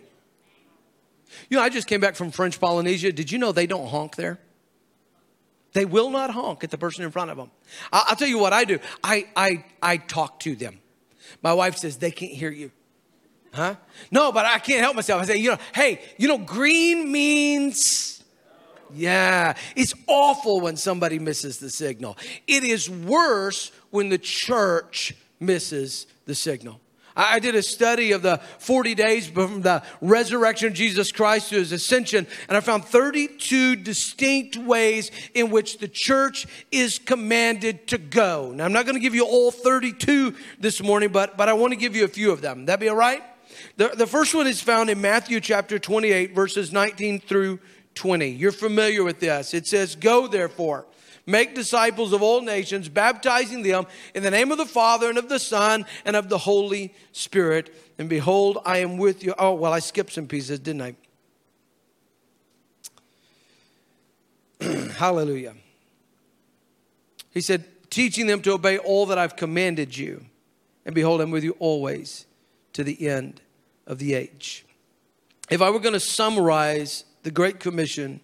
You 1.49 1.57
know, 1.57 1.63
I 1.63 1.69
just 1.69 1.87
came 1.87 1.99
back 1.99 2.15
from 2.15 2.31
French 2.31 2.59
Polynesia. 2.59 3.11
Did 3.11 3.31
you 3.31 3.39
know 3.39 3.51
they 3.51 3.67
don't 3.67 3.87
honk 3.87 4.15
there? 4.15 4.39
They 5.73 5.85
will 5.85 6.09
not 6.09 6.31
honk 6.31 6.63
at 6.63 6.71
the 6.71 6.77
person 6.77 7.03
in 7.03 7.11
front 7.11 7.31
of 7.31 7.37
them. 7.37 7.51
I'll 7.91 8.15
tell 8.15 8.27
you 8.27 8.39
what 8.39 8.53
I 8.53 8.63
do. 8.63 8.79
I, 9.03 9.27
I, 9.35 9.65
I 9.81 9.97
talk 9.97 10.39
to 10.41 10.55
them. 10.55 10.79
My 11.41 11.53
wife 11.53 11.77
says, 11.77 11.97
they 11.97 12.11
can't 12.11 12.31
hear 12.31 12.51
you. 12.51 12.71
Huh? 13.51 13.75
No, 14.11 14.31
but 14.31 14.45
I 14.45 14.59
can't 14.59 14.81
help 14.81 14.95
myself. 14.95 15.21
I 15.21 15.25
say, 15.25 15.37
you 15.37 15.51
know, 15.51 15.57
hey, 15.73 16.01
you 16.17 16.27
know, 16.27 16.37
green 16.37 17.11
means 17.11 18.15
yeah, 18.93 19.55
it's 19.75 19.93
awful 20.07 20.61
when 20.61 20.77
somebody 20.77 21.19
misses 21.19 21.57
the 21.57 21.69
signal. 21.69 22.17
It 22.47 22.63
is 22.63 22.89
worse 22.89 23.71
when 23.95 24.09
the 24.09 24.17
church 24.17 25.15
misses 25.39 26.05
the 26.25 26.35
signal. 26.35 26.81
I 27.17 27.39
did 27.39 27.55
a 27.55 27.61
study 27.61 28.11
of 28.11 28.23
the 28.23 28.41
40 28.59 28.93
days 28.93 29.25
from 29.25 29.61
the 29.61 29.81
resurrection 30.01 30.67
of 30.67 30.73
Jesus 30.73 31.13
Christ 31.13 31.49
to 31.49 31.55
his 31.55 31.71
ascension, 31.71 32.27
and 32.49 32.57
I 32.57 32.59
found 32.59 32.83
32 32.83 33.77
distinct 33.77 34.57
ways 34.57 35.11
in 35.33 35.49
which 35.49 35.77
the 35.77 35.87
church 35.87 36.45
is 36.73 36.99
commanded 36.99 37.87
to 37.87 37.97
go. 37.97 38.51
Now, 38.53 38.65
I'm 38.65 38.73
not 38.73 38.83
going 38.83 38.95
to 38.95 39.01
give 39.01 39.15
you 39.15 39.25
all 39.25 39.49
32 39.49 40.35
this 40.59 40.83
morning, 40.83 41.09
but, 41.13 41.37
but 41.37 41.47
I 41.47 41.53
want 41.53 41.71
to 41.71 41.77
give 41.77 41.95
you 41.95 42.03
a 42.03 42.09
few 42.09 42.33
of 42.33 42.41
them. 42.41 42.65
That 42.65 42.81
be 42.81 42.89
all 42.89 42.97
right? 42.97 43.23
The, 43.77 43.89
the 43.89 44.07
first 44.07 44.35
one 44.35 44.45
is 44.45 44.59
found 44.59 44.89
in 44.89 44.99
Matthew 44.99 45.39
chapter 45.39 45.79
28, 45.79 46.35
verses 46.35 46.73
19 46.73 47.21
through 47.21 47.59
20. 47.93 48.27
You're 48.27 48.51
familiar 48.51 49.05
with 49.05 49.21
this. 49.21 49.53
It 49.53 49.67
says, 49.67 49.95
Go 49.95 50.27
therefore 50.27 50.85
Make 51.25 51.55
disciples 51.55 52.13
of 52.13 52.21
all 52.21 52.41
nations, 52.41 52.87
baptizing 52.87 53.63
them 53.63 53.87
in 54.13 54.21
the 54.21 54.29
name 54.29 54.51
of 54.51 54.57
the 54.59 54.65
Father 54.65 55.09
and 55.09 55.17
of 55.17 55.27
the 55.27 55.39
Son 55.39 55.85
and 56.05 56.15
of 56.15 56.29
the 56.29 56.37
Holy 56.37 56.93
Spirit. 57.11 57.73
And 57.97 58.07
behold, 58.07 58.59
I 58.63 58.79
am 58.79 58.97
with 58.97 59.23
you. 59.23 59.33
Oh, 59.39 59.53
well, 59.53 59.73
I 59.73 59.79
skipped 59.79 60.13
some 60.13 60.27
pieces, 60.27 60.59
didn't 60.59 60.81
I? 60.83 60.95
Hallelujah. 64.97 65.55
He 67.31 67.41
said, 67.41 67.65
teaching 67.89 68.27
them 68.27 68.41
to 68.41 68.53
obey 68.53 68.77
all 68.77 69.07
that 69.07 69.17
I've 69.17 69.35
commanded 69.35 69.97
you. 69.97 70.25
And 70.85 70.93
behold, 70.93 71.21
I'm 71.21 71.31
with 71.31 71.43
you 71.43 71.55
always 71.59 72.25
to 72.73 72.83
the 72.83 73.07
end 73.07 73.41
of 73.87 73.97
the 73.99 74.13
age. 74.13 74.65
If 75.49 75.61
I 75.61 75.69
were 75.69 75.79
going 75.79 75.93
to 75.93 75.99
summarize 75.99 77.05
the 77.23 77.31
Great 77.31 77.59
Commission 77.59 78.19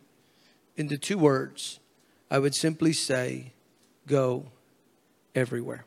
into 0.75 0.97
two 0.97 1.17
words, 1.17 1.79
I 2.31 2.39
would 2.39 2.55
simply 2.55 2.93
say, 2.93 3.51
go 4.07 4.45
everywhere. 5.35 5.85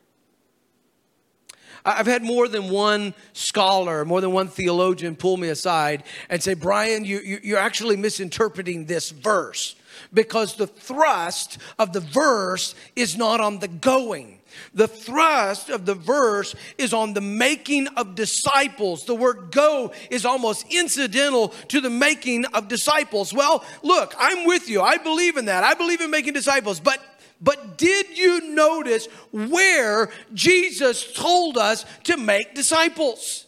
I've 1.86 2.06
had 2.06 2.22
more 2.22 2.48
than 2.48 2.70
one 2.70 3.14
scholar, 3.32 4.04
more 4.04 4.20
than 4.20 4.32
one 4.32 4.48
theologian 4.48 5.16
pull 5.16 5.38
me 5.38 5.48
aside 5.48 6.04
and 6.28 6.42
say, 6.42 6.54
Brian, 6.54 7.04
you, 7.04 7.40
you're 7.42 7.58
actually 7.58 7.96
misinterpreting 7.96 8.84
this 8.84 9.10
verse 9.10 9.74
because 10.12 10.56
the 10.56 10.66
thrust 10.66 11.58
of 11.78 11.92
the 11.92 12.00
verse 12.00 12.74
is 12.96 13.16
not 13.16 13.40
on 13.40 13.58
the 13.58 13.68
going. 13.68 14.40
The 14.72 14.88
thrust 14.88 15.68
of 15.68 15.84
the 15.84 15.94
verse 15.94 16.54
is 16.78 16.92
on 16.92 17.12
the 17.12 17.20
making 17.20 17.88
of 17.88 18.14
disciples. 18.14 19.04
The 19.04 19.14
word 19.14 19.50
go 19.50 19.92
is 20.10 20.24
almost 20.24 20.66
incidental 20.70 21.48
to 21.68 21.80
the 21.80 21.90
making 21.90 22.44
of 22.46 22.68
disciples. 22.68 23.32
Well, 23.32 23.64
look, 23.82 24.14
I'm 24.18 24.46
with 24.46 24.68
you. 24.68 24.80
I 24.80 24.98
believe 24.98 25.36
in 25.36 25.46
that. 25.46 25.64
I 25.64 25.74
believe 25.74 26.00
in 26.00 26.10
making 26.10 26.34
disciples. 26.34 26.80
But 26.80 27.00
but 27.40 27.76
did 27.76 28.16
you 28.16 28.54
notice 28.54 29.06
where 29.30 30.10
Jesus 30.32 31.12
told 31.12 31.58
us 31.58 31.84
to 32.04 32.16
make 32.16 32.54
disciples? 32.54 33.46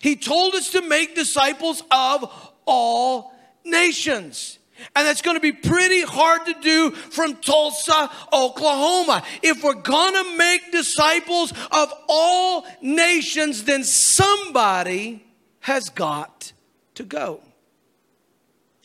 He 0.00 0.16
told 0.16 0.54
us 0.54 0.70
to 0.70 0.82
make 0.82 1.14
disciples 1.14 1.82
of 1.90 2.32
all 2.64 3.34
nations. 3.64 4.58
And 4.94 5.06
that's 5.06 5.22
going 5.22 5.36
to 5.36 5.40
be 5.40 5.52
pretty 5.52 6.02
hard 6.02 6.46
to 6.46 6.54
do 6.60 6.90
from 6.90 7.36
Tulsa, 7.36 8.10
Oklahoma. 8.32 9.22
If 9.42 9.62
we're 9.62 9.74
going 9.74 10.14
to 10.14 10.36
make 10.36 10.72
disciples 10.72 11.52
of 11.70 11.92
all 12.08 12.66
nations, 12.80 13.64
then 13.64 13.84
somebody 13.84 15.24
has 15.60 15.88
got 15.88 16.52
to 16.94 17.04
go. 17.04 17.40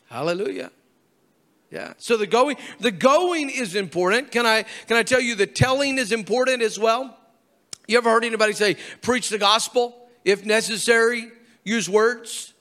Hallelujah. 0.10 0.72
Yeah. 1.72 1.94
So 1.98 2.18
the 2.18 2.26
going 2.26 2.58
the 2.80 2.92
going 2.92 3.50
is 3.50 3.76
important. 3.76 4.32
Can 4.32 4.46
I 4.46 4.64
can 4.88 4.98
I 4.98 5.04
tell 5.04 5.20
you 5.20 5.36
the 5.36 5.46
telling 5.46 5.98
is 5.98 6.12
important 6.12 6.64
as 6.64 6.80
well? 6.80 7.16
You 7.88 7.98
ever 7.98 8.10
heard 8.10 8.24
anybody 8.24 8.54
say 8.54 8.78
preach 9.02 9.30
the 9.30 9.38
gospel 9.38 9.96
if 10.26 10.46
necessary, 10.46 11.32
use 11.64 11.90
words? 11.90 12.54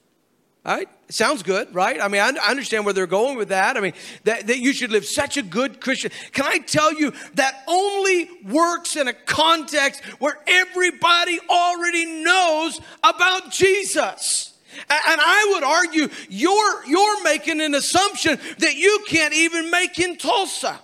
Right? 0.64 0.88
Sounds 1.10 1.42
good, 1.42 1.74
right? 1.74 1.98
I 2.02 2.08
mean, 2.08 2.20
I 2.20 2.50
understand 2.50 2.84
where 2.84 2.92
they're 2.92 3.06
going 3.06 3.38
with 3.38 3.48
that. 3.48 3.78
I 3.78 3.80
mean, 3.80 3.94
that, 4.24 4.46
that 4.46 4.58
you 4.58 4.74
should 4.74 4.90
live 4.90 5.06
such 5.06 5.38
a 5.38 5.42
good 5.42 5.80
Christian. 5.80 6.10
Can 6.32 6.44
I 6.44 6.58
tell 6.58 6.92
you 6.92 7.14
that 7.34 7.62
only 7.66 8.28
works 8.44 8.94
in 8.94 9.08
a 9.08 9.14
context 9.14 10.04
where 10.18 10.38
everybody 10.46 11.40
already 11.48 12.22
knows 12.22 12.78
about 13.02 13.50
Jesus? 13.52 14.52
And 14.78 15.20
I 15.20 15.52
would 15.54 15.64
argue 15.64 16.08
you're, 16.28 16.84
you're 16.86 17.22
making 17.24 17.62
an 17.62 17.74
assumption 17.74 18.38
that 18.58 18.76
you 18.76 19.02
can't 19.08 19.32
even 19.32 19.70
make 19.70 19.98
in 19.98 20.18
Tulsa. 20.18 20.78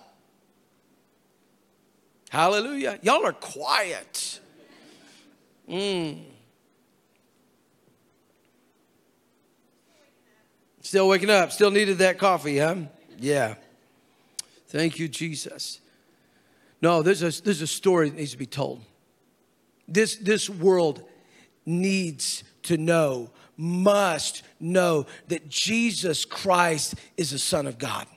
Hallelujah. 2.29 2.97
Y'all 3.03 3.25
are 3.25 3.31
quiet. 3.31 4.39
Mm. 5.69 6.23
Still 10.95 11.09
waking 11.09 11.29
up. 11.29 11.51
Still 11.51 11.71
needed 11.71 11.97
that 11.97 12.17
coffee, 12.17 12.57
huh? 12.57 12.75
Yeah. 13.19 13.55
Thank 14.69 14.97
you, 14.97 15.09
Jesus. 15.09 15.81
No, 16.81 17.01
there's 17.01 17.21
a, 17.21 17.43
there's 17.43 17.61
a 17.61 17.67
story 17.67 18.09
that 18.09 18.15
needs 18.15 18.31
to 18.31 18.37
be 18.37 18.45
told. 18.45 18.81
This, 19.89 20.15
this 20.15 20.49
world 20.49 21.03
needs 21.65 22.45
to 22.63 22.77
know, 22.77 23.29
must 23.57 24.43
know 24.61 25.05
that 25.27 25.49
Jesus 25.49 26.23
Christ 26.23 26.95
is 27.17 27.31
the 27.31 27.39
Son 27.39 27.67
of 27.67 27.77
God, 27.77 28.07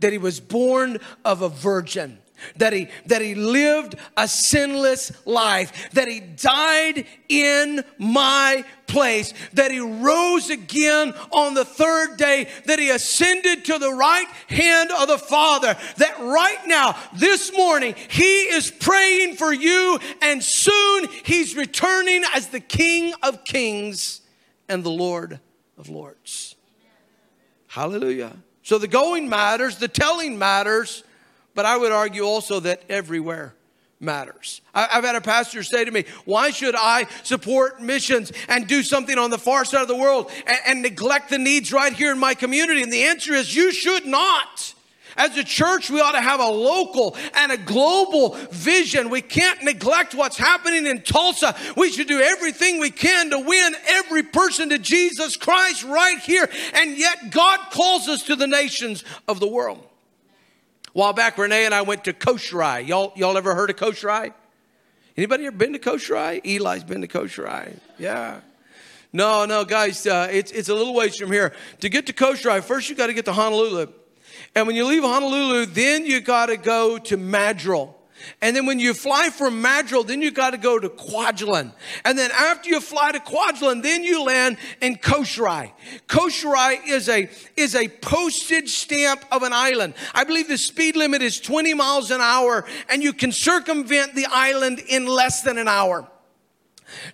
that 0.00 0.10
He 0.10 0.18
was 0.18 0.40
born 0.40 0.98
of 1.24 1.40
a 1.40 1.48
virgin 1.48 2.18
that 2.56 2.72
he 2.72 2.88
that 3.06 3.22
he 3.22 3.34
lived 3.34 3.94
a 4.16 4.28
sinless 4.28 5.12
life 5.26 5.90
that 5.92 6.08
he 6.08 6.20
died 6.20 7.06
in 7.28 7.84
my 7.98 8.64
place 8.86 9.32
that 9.54 9.70
he 9.70 9.80
rose 9.80 10.50
again 10.50 11.14
on 11.30 11.54
the 11.54 11.64
third 11.64 12.16
day 12.16 12.48
that 12.64 12.78
he 12.78 12.90
ascended 12.90 13.64
to 13.64 13.78
the 13.78 13.92
right 13.92 14.26
hand 14.48 14.90
of 14.90 15.08
the 15.08 15.18
father 15.18 15.76
that 15.96 16.18
right 16.20 16.58
now 16.66 16.96
this 17.14 17.52
morning 17.52 17.94
he 18.08 18.42
is 18.42 18.70
praying 18.70 19.36
for 19.36 19.52
you 19.52 19.98
and 20.22 20.42
soon 20.42 21.08
he's 21.24 21.56
returning 21.56 22.22
as 22.34 22.48
the 22.48 22.60
king 22.60 23.12
of 23.22 23.44
kings 23.44 24.20
and 24.68 24.84
the 24.84 24.90
lord 24.90 25.40
of 25.78 25.88
lords. 25.88 26.56
Hallelujah. 27.68 28.34
So 28.62 28.78
the 28.78 28.88
going 28.88 29.28
matters 29.28 29.78
the 29.78 29.88
telling 29.88 30.38
matters 30.38 31.04
but 31.56 31.64
I 31.64 31.76
would 31.76 31.90
argue 31.90 32.22
also 32.22 32.60
that 32.60 32.82
everywhere 32.88 33.54
matters. 34.00 34.60
I've 34.74 35.04
had 35.04 35.16
a 35.16 35.20
pastor 35.20 35.62
say 35.62 35.84
to 35.84 35.90
me, 35.90 36.04
Why 36.24 36.50
should 36.50 36.74
I 36.76 37.06
support 37.22 37.80
missions 37.80 38.32
and 38.48 38.66
do 38.66 38.82
something 38.82 39.18
on 39.18 39.30
the 39.30 39.38
far 39.38 39.64
side 39.64 39.82
of 39.82 39.88
the 39.88 39.96
world 39.96 40.30
and, 40.46 40.58
and, 40.66 40.82
neglect 40.82 41.30
the 41.30 41.38
needs 41.38 41.72
right 41.72 41.92
here 41.92 42.12
in 42.12 42.18
my 42.18 42.34
community? 42.34 42.82
And 42.82 42.92
the 42.92 43.04
answer 43.04 43.32
is, 43.32 43.54
You 43.54 43.72
should 43.72 44.06
not. 44.06 44.74
As 45.16 45.34
a 45.38 45.44
church, 45.44 45.88
we 45.88 45.98
ought 45.98 46.12
to 46.12 46.20
have 46.20 46.40
a 46.40 46.48
local 46.48 47.16
and 47.34 47.50
a 47.50 47.56
global 47.56 48.34
vision. 48.50 49.08
We 49.08 49.22
can't 49.22 49.62
neglect 49.62 50.14
what's 50.14 50.36
happening 50.36 50.86
in 50.86 51.00
Tulsa. 51.00 51.56
We 51.74 51.90
should 51.90 52.06
do 52.06 52.20
everything 52.20 52.78
we 52.78 52.90
can 52.90 53.30
to 53.30 53.38
win 53.38 53.74
every 53.88 54.24
person 54.24 54.68
to 54.68 54.78
Jesus 54.78 55.38
Christ 55.38 55.84
right 55.84 56.18
here. 56.18 56.50
And 56.74 56.98
yet, 56.98 57.30
God 57.30 57.60
calls 57.70 58.08
us 58.08 58.24
to 58.24 58.36
the 58.36 58.46
nations 58.46 59.04
of 59.26 59.40
the 59.40 59.48
world 59.48 59.82
while 60.96 61.12
back, 61.12 61.36
Renee 61.36 61.66
and 61.66 61.74
I 61.74 61.82
went 61.82 62.04
to 62.04 62.14
Kosrae. 62.14 62.86
Y'all, 62.88 63.12
y'all 63.16 63.36
ever 63.36 63.54
heard 63.54 63.68
of 63.68 63.76
Kosrae? 63.76 64.32
Anybody 65.14 65.44
ever 65.44 65.54
been 65.54 65.74
to 65.74 65.78
Kosrae? 65.78 66.40
Eli's 66.42 66.84
been 66.84 67.02
to 67.02 67.06
Kosrae. 67.06 67.78
Yeah. 67.98 68.40
No, 69.12 69.44
no, 69.44 69.66
guys, 69.66 70.06
uh, 70.06 70.26
it's, 70.32 70.50
it's 70.52 70.70
a 70.70 70.74
little 70.74 70.94
ways 70.94 71.14
from 71.18 71.30
here. 71.30 71.52
To 71.80 71.90
get 71.90 72.06
to 72.06 72.14
Kosrae, 72.14 72.64
first 72.64 72.88
you 72.88 72.96
got 72.96 73.08
to 73.08 73.12
get 73.12 73.26
to 73.26 73.34
Honolulu. 73.34 73.92
And 74.54 74.66
when 74.66 74.74
you 74.74 74.86
leave 74.86 75.02
Honolulu, 75.02 75.66
then 75.66 76.06
you 76.06 76.22
got 76.22 76.46
to 76.46 76.56
go 76.56 76.96
to 76.96 77.18
Majuro. 77.18 77.92
And 78.40 78.56
then 78.56 78.66
when 78.66 78.78
you 78.78 78.94
fly 78.94 79.30
from 79.30 79.62
Majuro, 79.62 80.06
then 80.06 80.22
you 80.22 80.30
got 80.30 80.50
to 80.50 80.58
go 80.58 80.78
to 80.78 80.88
Kwajalein. 80.88 81.72
And 82.04 82.18
then 82.18 82.30
after 82.32 82.68
you 82.68 82.80
fly 82.80 83.12
to 83.12 83.18
Kwajalein, 83.18 83.82
then 83.82 84.04
you 84.04 84.24
land 84.24 84.58
in 84.80 84.96
Kosrae. 84.96 85.72
Kosrae 86.08 86.86
is 86.86 87.08
a, 87.08 87.28
is 87.56 87.74
a 87.74 87.88
postage 87.88 88.70
stamp 88.70 89.24
of 89.30 89.42
an 89.42 89.52
island. 89.52 89.94
I 90.14 90.24
believe 90.24 90.48
the 90.48 90.58
speed 90.58 90.96
limit 90.96 91.22
is 91.22 91.40
20 91.40 91.74
miles 91.74 92.10
an 92.10 92.20
hour, 92.20 92.64
and 92.88 93.02
you 93.02 93.12
can 93.12 93.32
circumvent 93.32 94.14
the 94.14 94.26
island 94.30 94.80
in 94.88 95.06
less 95.06 95.42
than 95.42 95.58
an 95.58 95.68
hour. 95.68 96.08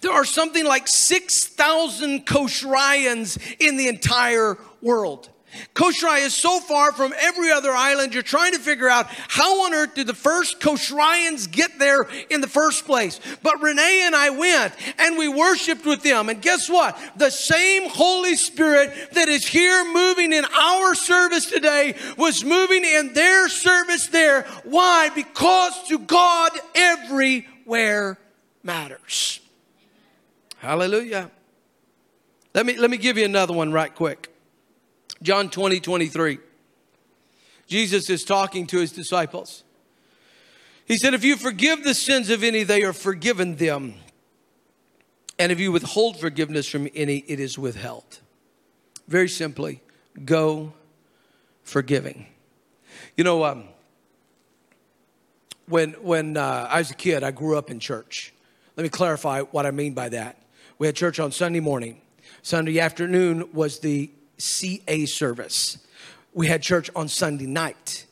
There 0.01 0.13
are 0.13 0.25
something 0.25 0.65
like 0.65 0.87
6,000 0.87 2.27
Kosraeans 2.27 3.39
in 3.59 3.77
the 3.77 3.89
entire 3.89 4.59
world. 4.81 5.31
Kosrae 5.75 6.25
is 6.25 6.35
so 6.35 6.61
far 6.61 6.93
from 6.93 7.13
every 7.19 7.51
other 7.51 7.73
island, 7.73 8.15
you're 8.15 8.23
trying 8.23 8.53
to 8.53 8.59
figure 8.59 8.89
out 8.89 9.07
how 9.09 9.65
on 9.65 9.75
earth 9.75 9.95
did 9.95 10.07
the 10.07 10.15
first 10.15 10.61
Kosraeans 10.61 11.51
get 11.51 11.79
there 11.79 12.09
in 12.31 12.41
the 12.41 12.49
first 12.49 12.87
place. 12.87 13.21
But 13.43 13.63
Renee 13.63 14.03
and 14.05 14.15
I 14.15 14.31
went 14.31 14.75
and 14.99 15.19
we 15.19 15.29
worshiped 15.29 15.85
with 15.85 16.03
them. 16.03 16.29
And 16.29 16.41
guess 16.41 16.69
what? 16.69 16.99
The 17.17 17.31
same 17.31 17.89
Holy 17.91 18.37
Spirit 18.37 18.93
that 19.13 19.29
is 19.29 19.47
here 19.47 19.85
moving 19.93 20.33
in 20.33 20.45
our 20.45 20.95
service 20.95 21.47
today 21.47 21.97
was 22.17 22.45
moving 22.45 22.85
in 22.85 23.13
their 23.13 23.49
service 23.49 24.09
there. 24.09 24.43
Why? 24.65 25.11
Because 25.15 25.89
to 25.89 25.99
God, 25.99 26.53
everywhere 26.75 28.19
matters. 28.63 29.41
Hallelujah. 30.59 31.31
Let 32.55 32.67
me, 32.67 32.77
let 32.77 32.91
me 32.91 32.97
give 32.97 33.19
you 33.19 33.25
another 33.25 33.55
one 33.55 33.73
right 33.73 33.95
quick. 33.95 34.32
John 35.23 35.51
20, 35.51 35.81
23. 35.81 36.39
Jesus 37.67 38.11
is 38.11 38.25
talking 38.25 38.67
to 38.67 38.79
his 38.79 38.93
disciples. 38.93 39.63
He 40.85 40.97
said, 40.97 41.15
If 41.15 41.25
you 41.25 41.37
forgive 41.37 41.85
the 41.85 41.95
sins 41.95 42.29
of 42.29 42.43
any, 42.43 42.65
they 42.65 42.83
are 42.83 42.93
forgiven 42.93 43.57
them. 43.57 43.95
And 45.39 45.51
if 45.51 45.59
you 45.59 45.73
withhold 45.73 46.21
forgiveness 46.21 46.69
from 46.69 46.89
any, 46.95 47.19
it 47.19 47.41
is 47.41 47.59
withheld. 47.59 48.21
Very 49.09 49.29
simply, 49.29 49.81
go 50.25 50.75
forgiving. 51.63 52.27
You 53.17 53.25
know, 53.25 53.45
um, 53.45 53.65
when, 55.67 55.93
when 55.95 56.37
uh, 56.37 56.69
I 56.69 56.79
was 56.79 56.91
a 56.91 56.95
kid, 56.95 57.23
I 57.23 57.31
grew 57.31 57.57
up 57.57 57.71
in 57.71 57.81
church. 57.81 58.33
Let 58.77 58.83
me 58.83 58.89
clarify 58.89 59.43
what 59.43 59.67
I 59.67 59.71
mean 59.71 59.95
by 59.95 60.09
that. 60.11 60.43
We 60.79 60.87
had 60.87 60.97
church 60.97 61.21
on 61.21 61.33
Sunday 61.33 61.61
morning. 61.61 62.01
Sunday 62.43 62.81
afternoon 62.81 63.53
was 63.53 63.79
the 63.79 64.11
CA 64.43 65.07
service. 65.07 65.79
We 66.35 66.49
had 66.49 66.63
church 66.63 66.91
on 66.97 67.09
Sunday 67.09 67.47
night. 67.47 68.07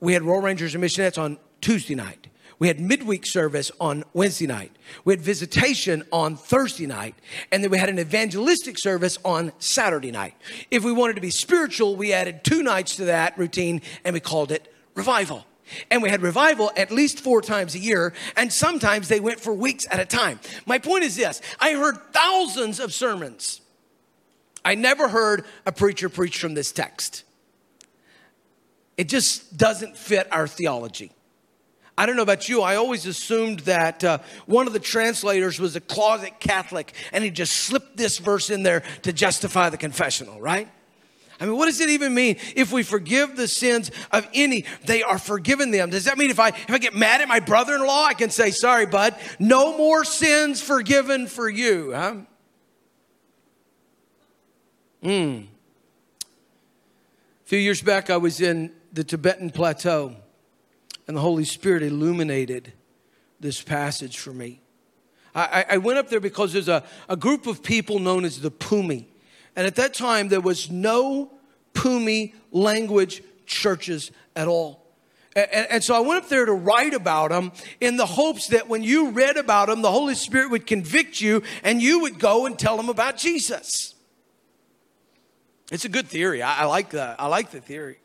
We 0.00 0.14
had 0.14 0.22
Royal 0.22 0.40
Rangers 0.40 0.74
and 0.74 0.82
Missionettes 0.82 1.18
on 1.18 1.38
Tuesday 1.60 1.94
night. 1.94 2.28
We 2.58 2.68
had 2.68 2.78
midweek 2.78 3.26
service 3.26 3.72
on 3.80 4.04
Wednesday 4.14 4.46
night. 4.46 4.70
We 5.04 5.14
had 5.14 5.20
visitation 5.20 6.04
on 6.12 6.36
Thursday 6.36 6.86
night. 6.86 7.16
And 7.50 7.62
then 7.62 7.72
we 7.72 7.78
had 7.78 7.88
an 7.88 7.98
evangelistic 7.98 8.78
service 8.78 9.18
on 9.24 9.52
Saturday 9.58 10.12
night. 10.12 10.34
If 10.70 10.84
we 10.84 10.92
wanted 10.92 11.16
to 11.16 11.20
be 11.20 11.30
spiritual, 11.30 11.96
we 11.96 12.12
added 12.12 12.44
two 12.44 12.62
nights 12.62 12.96
to 12.96 13.06
that 13.06 13.36
routine 13.36 13.82
and 14.04 14.14
we 14.14 14.20
called 14.20 14.52
it 14.52 14.72
revival. 14.94 15.44
And 15.90 16.02
we 16.02 16.10
had 16.10 16.22
revival 16.22 16.70
at 16.76 16.90
least 16.90 17.20
four 17.20 17.40
times 17.40 17.74
a 17.74 17.78
year, 17.78 18.12
and 18.36 18.52
sometimes 18.52 19.08
they 19.08 19.20
went 19.20 19.40
for 19.40 19.52
weeks 19.52 19.86
at 19.90 20.00
a 20.00 20.04
time. 20.04 20.38
My 20.66 20.78
point 20.78 21.04
is 21.04 21.16
this 21.16 21.40
I 21.60 21.72
heard 21.72 21.96
thousands 22.12 22.78
of 22.78 22.92
sermons. 22.92 23.60
I 24.64 24.74
never 24.74 25.08
heard 25.08 25.44
a 25.66 25.72
preacher 25.72 26.08
preach 26.08 26.38
from 26.38 26.54
this 26.54 26.72
text. 26.72 27.24
It 28.96 29.08
just 29.08 29.56
doesn't 29.56 29.96
fit 29.96 30.28
our 30.32 30.46
theology. 30.46 31.12
I 31.96 32.06
don't 32.06 32.16
know 32.16 32.22
about 32.22 32.48
you, 32.48 32.62
I 32.62 32.76
always 32.76 33.04
assumed 33.04 33.60
that 33.60 34.02
uh, 34.02 34.18
one 34.46 34.66
of 34.66 34.72
the 34.72 34.80
translators 34.80 35.60
was 35.60 35.76
a 35.76 35.80
closet 35.80 36.40
Catholic 36.40 36.94
and 37.12 37.22
he 37.22 37.30
just 37.30 37.52
slipped 37.52 37.96
this 37.96 38.18
verse 38.18 38.48
in 38.48 38.62
there 38.62 38.82
to 39.02 39.12
justify 39.12 39.68
the 39.68 39.76
confessional, 39.76 40.40
right? 40.40 40.68
I 41.38 41.44
mean, 41.44 41.56
what 41.56 41.66
does 41.66 41.80
it 41.80 41.90
even 41.90 42.14
mean? 42.14 42.36
If 42.54 42.72
we 42.72 42.82
forgive 42.82 43.36
the 43.36 43.48
sins 43.48 43.90
of 44.12 44.26
any, 44.32 44.64
they 44.86 45.02
are 45.02 45.18
forgiven 45.18 45.70
them. 45.70 45.90
Does 45.90 46.04
that 46.04 46.16
mean 46.16 46.30
if 46.30 46.38
I 46.38 46.48
if 46.48 46.70
I 46.70 46.78
get 46.78 46.94
mad 46.94 47.20
at 47.20 47.28
my 47.28 47.40
brother-in-law, 47.40 48.04
I 48.04 48.14
can 48.14 48.30
say, 48.30 48.52
sorry, 48.52 48.86
bud, 48.86 49.16
no 49.40 49.76
more 49.76 50.04
sins 50.04 50.62
forgiven 50.62 51.26
for 51.26 51.48
you? 51.48 51.92
Huh? 51.92 52.14
Hmm. 55.02 55.08
A 55.08 55.46
few 57.44 57.58
years 57.58 57.82
back, 57.82 58.08
I 58.08 58.16
was 58.16 58.40
in 58.40 58.72
the 58.92 59.02
Tibetan 59.02 59.50
plateau 59.50 60.14
and 61.08 61.16
the 61.16 61.20
Holy 61.20 61.44
Spirit 61.44 61.82
illuminated 61.82 62.72
this 63.40 63.60
passage 63.60 64.18
for 64.18 64.32
me. 64.32 64.60
I, 65.34 65.64
I 65.70 65.76
went 65.78 65.98
up 65.98 66.08
there 66.08 66.20
because 66.20 66.52
there's 66.52 66.68
a, 66.68 66.84
a 67.08 67.16
group 67.16 67.46
of 67.46 67.62
people 67.62 67.98
known 67.98 68.24
as 68.24 68.40
the 68.40 68.50
Pumi. 68.50 69.06
And 69.56 69.66
at 69.66 69.74
that 69.76 69.94
time, 69.94 70.28
there 70.28 70.40
was 70.40 70.70
no 70.70 71.32
Pumi 71.74 72.34
language 72.52 73.22
churches 73.46 74.12
at 74.36 74.46
all. 74.46 74.84
And, 75.34 75.66
and, 75.70 75.84
so 75.84 75.94
I 75.94 76.00
went 76.00 76.22
up 76.22 76.28
there 76.28 76.44
to 76.44 76.52
write 76.52 76.92
about 76.92 77.30
them 77.30 77.52
in 77.80 77.96
the 77.96 78.04
hopes 78.04 78.48
that 78.48 78.68
when 78.68 78.82
you 78.82 79.10
read 79.10 79.38
about 79.38 79.68
them, 79.68 79.80
the 79.80 79.90
Holy 79.90 80.14
Spirit 80.14 80.50
would 80.50 80.66
convict 80.66 81.22
you 81.22 81.42
and 81.64 81.80
you 81.80 82.00
would 82.00 82.18
go 82.18 82.44
and 82.44 82.58
tell 82.58 82.76
them 82.76 82.90
about 82.90 83.16
Jesus. 83.16 83.91
It's 85.72 85.84
a 85.84 85.88
good 85.88 86.06
theory. 86.06 86.42
I, 86.42 86.60
I 86.60 86.64
like 86.66 86.90
that. 86.90 87.16
I 87.18 87.26
like 87.26 87.50
the 87.50 87.60
theory. 87.60 87.98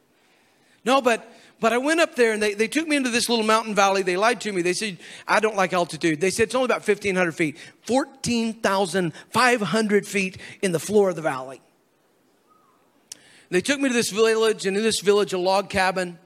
No, 0.86 1.01
but 1.01 1.30
but 1.60 1.73
I 1.73 1.80
went 1.80 1.99
up 1.99 2.15
there 2.15 2.34
and 2.34 2.41
they, 2.41 2.53
they 2.53 2.67
took 2.67 2.88
me 2.88 2.95
into 2.95 3.10
this 3.10 3.30
little 3.30 3.45
mountain 3.45 3.75
valley. 3.75 4.03
They 4.03 4.15
lied 4.15 4.39
to 4.41 4.53
me. 4.53 4.62
They 4.62 4.73
said, 4.73 4.99
I 5.27 5.39
don't 5.39 5.56
like 5.56 5.73
altitude. 5.73 6.21
They 6.21 6.30
said 6.30 6.43
it's 6.43 6.53
only 6.56 6.65
about 6.65 6.88
1,500 6.88 7.32
feet, 7.34 7.58
14,500 7.84 10.08
feet 10.08 10.38
in 10.62 10.71
the 10.71 10.80
floor 10.80 11.10
of 11.10 11.15
the 11.15 11.23
valley. 11.23 11.62
They 13.49 13.62
took 13.62 13.80
me 13.80 13.89
to 13.89 13.93
this 13.93 14.12
village, 14.12 14.65
and 14.65 14.75
in 14.77 14.84
this 14.84 14.99
village, 14.99 15.34
a 15.34 15.38
log 15.38 15.69
cabin. 15.69 16.19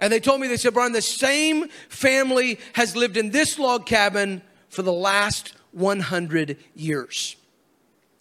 And 0.00 0.12
they 0.12 0.18
told 0.18 0.40
me, 0.40 0.48
they 0.48 0.56
said, 0.56 0.74
Brian, 0.74 0.92
the 0.92 1.02
same 1.02 1.68
family 1.88 2.58
has 2.72 2.96
lived 2.96 3.16
in 3.16 3.30
this 3.30 3.58
log 3.58 3.86
cabin 3.86 4.42
for 4.70 4.82
the 4.82 4.92
last 4.92 5.54
100 5.72 6.56
years. 6.74 7.36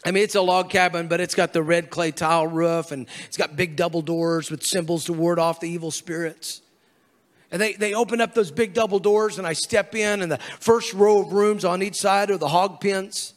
I 0.05 0.11
mean, 0.11 0.23
it's 0.23 0.35
a 0.35 0.41
log 0.41 0.69
cabin, 0.69 1.07
but 1.07 1.21
it's 1.21 1.35
got 1.35 1.53
the 1.53 1.63
red 1.63 1.89
clay 1.89 2.11
tile 2.11 2.45
roof 2.47 2.91
and 2.91 3.07
it's 3.25 3.37
got 3.37 3.55
big 3.55 3.75
double 3.75 4.01
doors 4.01 4.51
with 4.51 4.63
symbols 4.63 5.05
to 5.05 5.13
ward 5.13 5.39
off 5.39 5.59
the 5.59 5.69
evil 5.69 5.91
spirits. 5.91 6.61
And 7.51 7.61
they, 7.61 7.73
they 7.73 7.93
open 7.93 8.19
up 8.19 8.33
those 8.33 8.49
big 8.49 8.73
double 8.73 8.97
doors, 8.97 9.37
and 9.37 9.45
I 9.45 9.53
step 9.53 9.93
in, 9.93 10.23
and 10.23 10.31
the 10.31 10.39
first 10.59 10.91
row 10.91 11.21
of 11.21 11.33
rooms 11.33 11.63
on 11.63 11.83
each 11.83 11.97
side 11.97 12.31
are 12.31 12.37
the 12.37 12.47
hog 12.47 12.81
pens. 12.81 13.35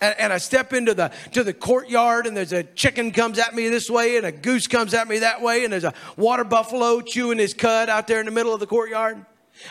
And, 0.00 0.14
and, 0.18 0.32
I 0.32 0.38
step 0.38 0.72
into 0.72 0.94
the 0.94 1.12
to 1.32 1.44
the 1.44 1.52
courtyard, 1.52 2.26
and 2.26 2.34
there's 2.34 2.52
a 2.54 2.62
chicken 2.62 3.10
comes 3.10 3.38
at 3.38 3.54
me 3.54 3.68
this 3.68 3.90
way, 3.90 4.16
and 4.16 4.24
a 4.24 4.32
goose 4.32 4.66
comes 4.66 4.94
at 4.94 5.06
me 5.06 5.18
that 5.18 5.42
way, 5.42 5.64
and 5.64 5.72
there's 5.72 5.84
a 5.84 5.92
water 6.16 6.44
buffalo 6.44 7.00
chewing 7.02 7.38
his 7.38 7.52
cud 7.52 7.90
out 7.90 8.06
there 8.06 8.20
in 8.20 8.26
the 8.26 8.32
middle 8.32 8.54
of 8.54 8.60
the 8.60 8.66
courtyard. 8.66 9.24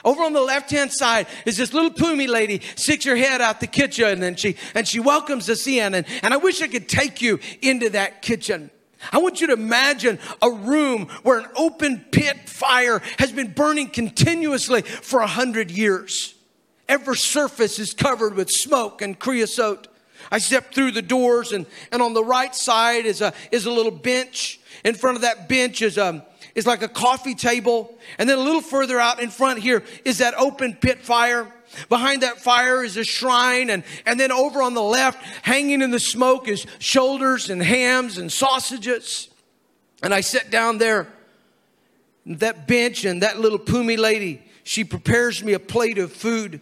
Over 0.03 0.23
on 0.23 0.33
the 0.33 0.41
left 0.41 0.71
hand 0.71 0.91
side 0.91 1.27
is 1.45 1.57
this 1.57 1.73
little 1.73 1.91
Pumi 1.91 2.27
lady 2.27 2.61
sticks 2.75 3.05
her 3.05 3.15
head 3.15 3.41
out 3.41 3.59
the 3.59 3.67
kitchen 3.67 4.23
and 4.23 4.37
she 4.37 4.55
and 4.73 4.87
she 4.87 4.99
welcomes 4.99 5.49
us 5.49 5.65
in. 5.67 5.93
And, 5.93 6.05
and 6.21 6.33
I 6.33 6.37
wish 6.37 6.61
I 6.61 6.67
could 6.67 6.89
take 6.89 7.21
you 7.21 7.39
into 7.61 7.89
that 7.91 8.21
kitchen. 8.21 8.69
I 9.11 9.19
want 9.19 9.41
you 9.41 9.47
to 9.47 9.53
imagine 9.53 10.19
a 10.41 10.49
room 10.49 11.07
where 11.23 11.39
an 11.39 11.47
open 11.55 12.05
pit 12.11 12.49
fire 12.49 13.01
has 13.19 13.31
been 13.31 13.53
burning 13.53 13.89
continuously 13.89 14.81
for 14.81 15.19
a 15.19 15.27
hundred 15.27 15.71
years. 15.71 16.33
Every 16.89 17.15
surface 17.15 17.79
is 17.79 17.93
covered 17.93 18.35
with 18.35 18.49
smoke 18.49 19.01
and 19.01 19.17
creosote. 19.17 19.87
I 20.31 20.39
step 20.39 20.73
through 20.73 20.91
the 20.91 21.01
doors 21.01 21.51
and, 21.51 21.65
and 21.91 22.01
on 22.01 22.13
the 22.13 22.23
right 22.23 22.53
side 22.55 23.05
is 23.05 23.21
a, 23.21 23.33
is 23.51 23.65
a 23.65 23.71
little 23.71 23.91
bench. 23.91 24.59
In 24.83 24.95
front 24.95 25.15
of 25.15 25.21
that 25.21 25.47
bench 25.47 25.81
is 25.81 25.97
a, 25.97 26.25
is 26.57 26.65
like 26.65 26.81
a 26.81 26.89
coffee 26.89 27.35
table. 27.35 27.95
And 28.17 28.27
then 28.27 28.39
a 28.39 28.41
little 28.41 28.61
further 28.61 28.99
out 28.99 29.21
in 29.21 29.29
front 29.29 29.59
here 29.59 29.83
is 30.03 30.17
that 30.17 30.33
open 30.33 30.73
pit 30.73 31.03
fire. 31.03 31.53
Behind 31.87 32.23
that 32.23 32.41
fire 32.41 32.83
is 32.83 32.97
a 32.97 33.03
shrine. 33.03 33.69
And, 33.69 33.83
and 34.07 34.19
then 34.19 34.31
over 34.31 34.63
on 34.63 34.73
the 34.73 34.81
left, 34.81 35.23
hanging 35.43 35.83
in 35.83 35.91
the 35.91 35.99
smoke, 35.99 36.47
is 36.47 36.65
shoulders 36.79 37.51
and 37.51 37.61
hams 37.61 38.17
and 38.17 38.31
sausages. 38.31 39.29
And 40.01 40.13
I 40.13 40.21
sit 40.21 40.49
down 40.49 40.79
there, 40.79 41.07
that 42.25 42.67
bench, 42.67 43.05
and 43.05 43.21
that 43.21 43.39
little 43.39 43.59
Pumi 43.59 43.97
lady, 43.97 44.41
she 44.63 44.83
prepares 44.83 45.43
me 45.43 45.53
a 45.53 45.59
plate 45.59 45.99
of 45.99 46.11
food. 46.11 46.59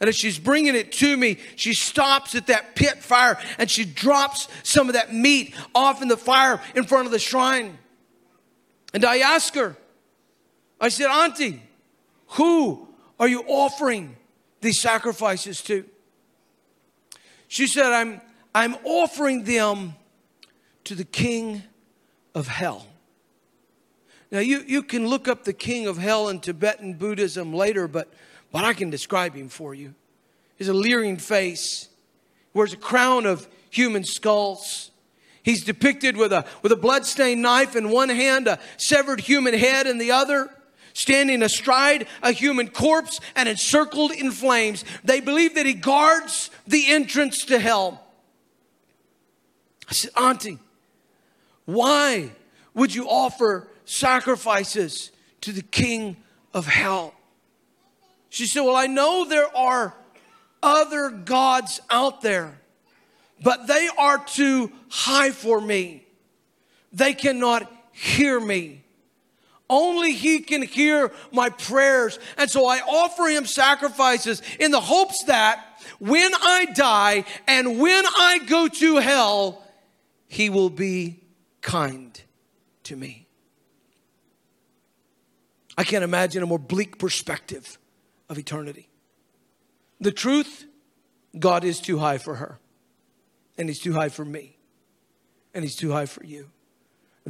And 0.00 0.06
as 0.06 0.14
she's 0.14 0.38
bringing 0.38 0.76
it 0.76 0.92
to 0.92 1.16
me, 1.16 1.38
she 1.56 1.74
stops 1.74 2.36
at 2.36 2.46
that 2.46 2.76
pit 2.76 2.98
fire 2.98 3.36
and 3.58 3.68
she 3.68 3.84
drops 3.84 4.46
some 4.62 4.86
of 4.86 4.92
that 4.92 5.12
meat 5.12 5.56
off 5.74 6.02
in 6.02 6.06
the 6.06 6.16
fire 6.16 6.60
in 6.76 6.84
front 6.84 7.06
of 7.06 7.10
the 7.10 7.18
shrine. 7.18 7.78
And 8.92 9.04
I 9.04 9.18
asked 9.18 9.54
her, 9.54 9.76
I 10.80 10.88
said, 10.88 11.06
Auntie, 11.06 11.62
who 12.28 12.88
are 13.18 13.28
you 13.28 13.42
offering 13.46 14.16
these 14.60 14.80
sacrifices 14.80 15.60
to? 15.62 15.84
She 17.48 17.66
said, 17.66 17.86
I'm, 17.86 18.20
I'm 18.54 18.76
offering 18.84 19.44
them 19.44 19.94
to 20.84 20.94
the 20.94 21.04
king 21.04 21.62
of 22.34 22.48
hell. 22.48 22.86
Now, 24.30 24.40
you, 24.40 24.62
you 24.66 24.82
can 24.82 25.06
look 25.06 25.26
up 25.26 25.44
the 25.44 25.54
king 25.54 25.86
of 25.86 25.96
hell 25.96 26.28
in 26.28 26.40
Tibetan 26.40 26.94
Buddhism 26.94 27.52
later, 27.52 27.88
but, 27.88 28.12
but 28.52 28.64
I 28.64 28.74
can 28.74 28.90
describe 28.90 29.34
him 29.34 29.48
for 29.48 29.74
you. 29.74 29.94
He's 30.56 30.68
a 30.68 30.74
leering 30.74 31.16
face, 31.16 31.88
wears 32.52 32.72
a 32.72 32.76
crown 32.76 33.24
of 33.24 33.48
human 33.70 34.04
skulls, 34.04 34.90
He's 35.48 35.64
depicted 35.64 36.18
with 36.18 36.30
a, 36.30 36.44
with 36.60 36.72
a 36.72 36.76
bloodstained 36.76 37.40
knife 37.40 37.74
in 37.74 37.88
one 37.88 38.10
hand, 38.10 38.46
a 38.46 38.58
severed 38.76 39.18
human 39.18 39.54
head 39.54 39.86
in 39.86 39.96
the 39.96 40.10
other, 40.10 40.50
standing 40.92 41.42
astride 41.42 42.06
a 42.22 42.32
human 42.32 42.68
corpse 42.68 43.18
and 43.34 43.48
encircled 43.48 44.10
in 44.10 44.30
flames. 44.30 44.84
They 45.04 45.20
believe 45.20 45.54
that 45.54 45.64
he 45.64 45.72
guards 45.72 46.50
the 46.66 46.88
entrance 46.88 47.46
to 47.46 47.58
hell. 47.58 48.06
I 49.88 49.94
said, 49.94 50.10
Auntie, 50.18 50.58
why 51.64 52.32
would 52.74 52.94
you 52.94 53.08
offer 53.08 53.68
sacrifices 53.86 55.12
to 55.40 55.52
the 55.52 55.62
king 55.62 56.18
of 56.52 56.66
hell? 56.66 57.14
She 58.28 58.44
said, 58.44 58.60
Well, 58.64 58.76
I 58.76 58.86
know 58.86 59.24
there 59.24 59.56
are 59.56 59.94
other 60.62 61.08
gods 61.08 61.80
out 61.88 62.20
there 62.20 62.60
but 63.42 63.66
they 63.66 63.88
are 63.98 64.18
too 64.18 64.72
high 64.88 65.30
for 65.30 65.60
me. 65.60 66.04
They 66.92 67.14
cannot 67.14 67.70
hear 67.92 68.40
me. 68.40 68.82
Only 69.70 70.12
He 70.12 70.40
can 70.40 70.62
hear 70.62 71.12
my 71.30 71.50
prayers. 71.50 72.18
And 72.36 72.50
so 72.50 72.66
I 72.66 72.80
offer 72.80 73.24
Him 73.24 73.44
sacrifices 73.44 74.42
in 74.58 74.70
the 74.70 74.80
hopes 74.80 75.24
that 75.24 75.64
when 75.98 76.32
I 76.34 76.66
die 76.74 77.24
and 77.46 77.78
when 77.78 78.04
I 78.06 78.40
go 78.46 78.68
to 78.68 78.96
hell, 78.96 79.62
He 80.26 80.48
will 80.48 80.70
be 80.70 81.20
kind 81.60 82.20
to 82.84 82.96
me. 82.96 83.26
I 85.76 85.84
can't 85.84 86.02
imagine 86.02 86.42
a 86.42 86.46
more 86.46 86.58
bleak 86.58 86.98
perspective 86.98 87.78
of 88.28 88.38
eternity. 88.38 88.88
The 90.00 90.12
truth, 90.12 90.64
God 91.38 91.62
is 91.62 91.80
too 91.80 91.98
high 91.98 92.18
for 92.18 92.36
her, 92.36 92.58
and 93.58 93.68
He's 93.68 93.80
too 93.80 93.92
high 93.92 94.08
for 94.08 94.24
me, 94.24 94.56
and 95.52 95.64
He's 95.64 95.76
too 95.76 95.92
high 95.92 96.06
for 96.06 96.24
you. 96.24 96.48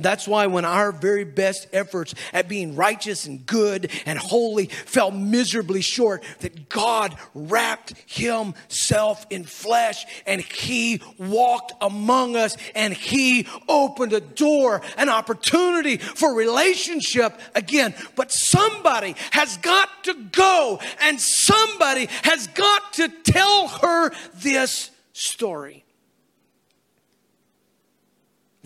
That's 0.02 0.28
why 0.28 0.46
when 0.46 0.64
our 0.64 0.92
very 0.92 1.24
best 1.24 1.66
efforts 1.72 2.14
at 2.32 2.48
being 2.48 2.76
righteous 2.76 3.26
and 3.26 3.44
good 3.44 3.90
and 4.06 4.18
holy 4.18 4.66
fell 4.66 5.10
miserably 5.10 5.80
short, 5.80 6.24
that 6.40 6.68
God 6.68 7.16
wrapped 7.34 7.94
himself 8.06 9.26
in 9.30 9.44
flesh 9.44 10.06
and 10.26 10.40
he 10.40 11.02
walked 11.18 11.72
among 11.80 12.36
us 12.36 12.56
and 12.74 12.92
he 12.92 13.46
opened 13.68 14.12
a 14.12 14.20
door, 14.20 14.82
an 14.96 15.08
opportunity 15.08 15.96
for 15.96 16.34
relationship 16.34 17.38
again. 17.54 17.94
But 18.14 18.32
somebody 18.32 19.16
has 19.32 19.56
got 19.58 20.04
to 20.04 20.14
go 20.14 20.80
and 21.00 21.20
somebody 21.20 22.08
has 22.22 22.46
got 22.48 22.92
to 22.94 23.08
tell 23.08 23.68
her 23.68 24.12
this 24.34 24.90
story. 25.12 25.84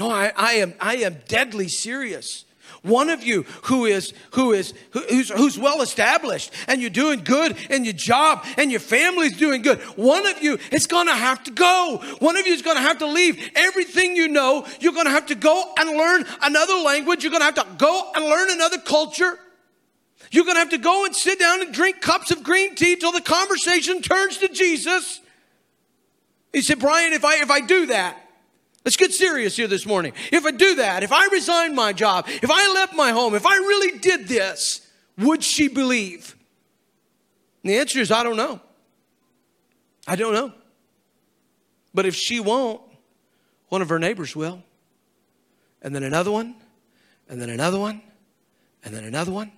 No, 0.02 0.10
I, 0.10 0.32
I, 0.34 0.52
am, 0.54 0.74
I 0.80 0.96
am 0.96 1.18
deadly 1.28 1.68
serious. 1.68 2.44
One 2.82 3.08
of 3.08 3.22
you 3.22 3.44
who 3.66 3.84
is 3.84 4.12
who 4.32 4.50
is 4.50 4.74
who's, 4.90 5.28
who's 5.28 5.56
well 5.56 5.80
established 5.80 6.50
and 6.66 6.80
you're 6.80 6.90
doing 6.90 7.22
good 7.22 7.56
in 7.70 7.84
your 7.84 7.92
job 7.92 8.44
and 8.58 8.72
your 8.72 8.80
family's 8.80 9.36
doing 9.36 9.62
good. 9.62 9.78
One 9.94 10.26
of 10.26 10.42
you 10.42 10.58
is 10.72 10.88
going 10.88 11.06
to 11.06 11.14
have 11.14 11.44
to 11.44 11.52
go. 11.52 12.02
One 12.18 12.36
of 12.36 12.48
you 12.48 12.52
is 12.52 12.62
going 12.62 12.78
to 12.78 12.82
have 12.82 12.98
to 12.98 13.06
leave 13.06 13.52
everything 13.54 14.16
you 14.16 14.26
know. 14.26 14.66
You're 14.80 14.92
going 14.92 15.06
to 15.06 15.12
have 15.12 15.26
to 15.26 15.36
go 15.36 15.72
and 15.78 15.90
learn 15.90 16.24
another 16.42 16.74
language. 16.74 17.22
You're 17.22 17.30
going 17.30 17.42
to 17.42 17.60
have 17.60 17.64
to 17.64 17.76
go 17.78 18.10
and 18.16 18.24
learn 18.24 18.50
another 18.50 18.78
culture. 18.78 19.38
You're 20.32 20.44
going 20.44 20.56
to 20.56 20.60
have 20.60 20.70
to 20.70 20.78
go 20.78 21.04
and 21.04 21.14
sit 21.14 21.38
down 21.38 21.62
and 21.62 21.72
drink 21.72 22.00
cups 22.00 22.32
of 22.32 22.42
green 22.42 22.74
tea 22.74 22.96
till 22.96 23.12
the 23.12 23.20
conversation 23.20 24.02
turns 24.02 24.38
to 24.38 24.48
Jesus. 24.48 25.20
He 26.52 26.60
said, 26.60 26.80
Brian, 26.80 27.12
if 27.12 27.24
I 27.24 27.36
if 27.36 27.52
I 27.52 27.60
do 27.60 27.86
that, 27.86 28.21
Let's 28.84 28.96
get 28.96 29.12
serious 29.12 29.56
here 29.56 29.68
this 29.68 29.86
morning. 29.86 30.12
If 30.32 30.44
I 30.44 30.50
do 30.50 30.76
that, 30.76 31.02
if 31.02 31.12
I 31.12 31.28
resign 31.28 31.74
my 31.74 31.92
job, 31.92 32.26
if 32.28 32.50
I 32.50 32.72
left 32.72 32.94
my 32.94 33.12
home, 33.12 33.34
if 33.34 33.46
I 33.46 33.56
really 33.56 33.98
did 33.98 34.26
this, 34.26 34.86
would 35.16 35.44
she 35.44 35.68
believe? 35.68 36.36
And 37.62 37.72
the 37.72 37.78
answer 37.78 38.00
is 38.00 38.10
I 38.10 38.24
don't 38.24 38.36
know. 38.36 38.60
I 40.06 40.16
don't 40.16 40.34
know. 40.34 40.52
But 41.94 42.06
if 42.06 42.14
she 42.14 42.40
won't, 42.40 42.80
one 43.68 43.82
of 43.82 43.88
her 43.88 43.98
neighbors 43.98 44.34
will. 44.34 44.62
And 45.80 45.94
then 45.94 46.02
another 46.02 46.30
one, 46.30 46.56
and 47.28 47.40
then 47.40 47.50
another 47.50 47.78
one, 47.78 48.02
and 48.84 48.94
then 48.94 49.04
another 49.04 49.32
one. 49.32 49.52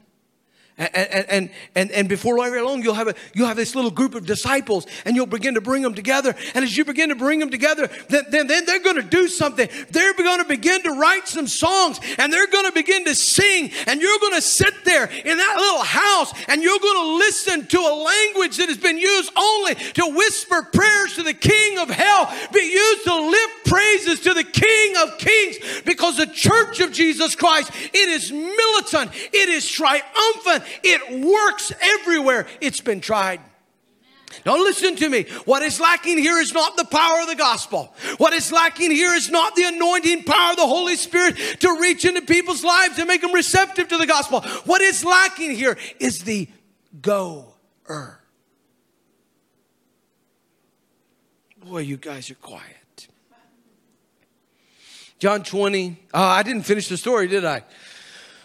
And, 0.77 0.91
and, 1.31 1.51
and, 1.77 1.91
and 1.93 2.09
before 2.09 2.37
very 2.37 2.61
long, 2.61 2.83
you'll 2.83 2.95
have, 2.95 3.07
a, 3.07 3.15
you'll 3.33 3.47
have 3.47 3.57
this 3.57 3.77
little 3.77 3.93
group 3.93 4.17
of 4.17 4.27
disciples 4.27 4.89
and 5.05 5.15
you'll 5.15 5.27
begin 5.27 5.55
to 5.55 5.61
bring 5.61 5.83
them 5.83 5.95
together. 5.95 6.35
And 6.53 6.65
as 6.65 6.77
you 6.77 6.85
begin 6.85 7.11
to 7.11 7.15
bring 7.15 7.39
them 7.39 7.51
together, 7.51 7.89
then, 8.09 8.25
then, 8.31 8.47
then 8.49 8.67
they're 8.67 8.83
going 8.83 8.97
to 8.97 9.03
do 9.03 9.29
something. 9.29 9.69
They're 9.91 10.15
going 10.15 10.41
to 10.41 10.49
begin 10.49 10.83
to 10.83 10.91
write 10.99 11.29
some 11.29 11.47
songs 11.47 12.01
and 12.19 12.33
they're 12.33 12.49
going 12.49 12.67
to 12.67 12.73
begin 12.73 13.05
to 13.05 13.15
sing. 13.15 13.71
And 13.87 14.01
you're 14.01 14.19
going 14.19 14.35
to 14.35 14.43
sit 14.43 14.85
there 14.85 15.05
in 15.05 15.37
that 15.37 15.57
little 15.57 15.85
house 15.85 16.33
and 16.49 16.61
you're 16.61 16.81
going 16.81 17.03
to 17.03 17.17
listen 17.19 17.67
to 17.67 17.79
a 17.79 17.95
language 17.95 18.57
that 18.57 18.69
has 18.69 18.79
been 18.79 18.99
used 18.99 19.31
only 19.37 19.77
to 19.77 20.13
whisper 20.17 20.63
prayers 20.73 21.15
to 21.15 21.23
the 21.23 21.35
King 21.35 21.79
of 21.79 21.89
hell, 21.89 22.35
be 22.53 22.61
used 22.61 23.05
to 23.05 23.15
lift 23.15 23.64
praises 23.65 24.21
to 24.21 24.35
the 24.35 24.45
King 24.45 24.95
of 25.03 25.19
kings 25.19 25.57
because 25.85 26.17
the 26.17 26.27
church 26.27 26.81
of 26.81 26.93
Jesus 26.93 27.35
Christ, 27.35 27.71
it 27.75 28.09
is 28.09 28.31
militant, 28.31 29.11
it 29.33 29.49
is 29.49 29.69
triumphant, 29.69 30.65
it 30.83 31.25
works 31.25 31.73
everywhere 31.81 32.47
it's 32.61 32.81
been 32.81 33.01
tried. 33.01 33.41
Now 34.45 34.57
listen 34.57 34.97
to 34.97 35.09
me. 35.09 35.25
What 35.45 35.63
is 35.63 35.81
lacking 35.81 36.19
here 36.19 36.39
is 36.39 36.53
not 36.53 36.77
the 36.77 36.85
power 36.85 37.21
of 37.21 37.29
the 37.29 37.37
gospel. 37.37 37.95
What 38.19 38.33
is 38.33 38.51
lacking 38.51 38.91
here 38.91 39.13
is 39.13 39.31
not 39.31 39.55
the 39.55 39.65
anointing 39.65 40.25
power 40.25 40.51
of 40.51 40.57
the 40.57 40.67
Holy 40.67 40.97
Spirit 40.97 41.37
to 41.61 41.79
reach 41.81 42.05
into 42.05 42.23
people's 42.23 42.65
lives 42.65 42.99
and 42.99 43.07
make 43.07 43.21
them 43.21 43.33
receptive 43.33 43.89
to 43.89 43.97
the 43.97 44.07
gospel. 44.07 44.41
What 44.65 44.81
is 44.81 45.05
lacking 45.05 45.53
here 45.53 45.79
is 46.01 46.21
the 46.21 46.49
goer. 47.01 48.21
Boy, 51.65 51.79
you 51.79 51.97
guys 51.97 52.31
are 52.31 52.35
quiet. 52.35 52.84
John 55.25 55.43
20. 55.43 55.97
Oh, 56.13 56.23
I 56.23 56.43
didn't 56.43 56.65
finish 56.65 56.89
the 56.89 56.99
story, 56.99 57.29
did 57.29 57.47
I? 57.47 57.63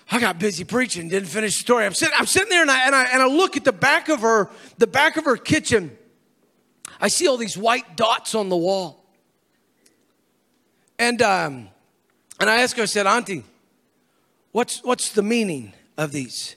I 0.10 0.18
got 0.18 0.40
busy 0.40 0.64
preaching, 0.64 1.10
didn't 1.10 1.28
finish 1.28 1.58
the 1.58 1.60
story. 1.60 1.86
I'm 1.86 1.94
sitting, 1.94 2.14
I'm 2.18 2.26
sitting 2.26 2.48
there 2.48 2.62
and 2.62 2.72
I, 2.72 2.86
and 2.86 2.96
I, 2.96 3.04
and 3.12 3.22
I 3.22 3.28
look 3.28 3.58
at 3.58 3.66
the 3.66 3.74
back 3.74 4.08
of 4.08 4.22
her, 4.22 4.50
the 4.78 4.88
back 4.88 5.18
of 5.18 5.26
her 5.26 5.36
kitchen. 5.36 5.98
I 7.02 7.10
see 7.10 7.28
all 7.28 7.36
these 7.36 7.58
white 7.58 7.98
dots 7.98 8.34
on 8.34 8.48
the 8.48 8.56
wall. 8.56 9.04
And, 10.98 11.22
um, 11.22 11.68
and 12.40 12.50
I 12.50 12.62
asked 12.62 12.78
her, 12.78 12.84
I 12.84 12.86
said, 12.86 13.06
Auntie, 13.06 13.44
what's, 14.54 14.82
what's 14.82 15.12
the 15.12 15.22
meaning 15.22 15.74
of 15.98 16.14
these? 16.14 16.56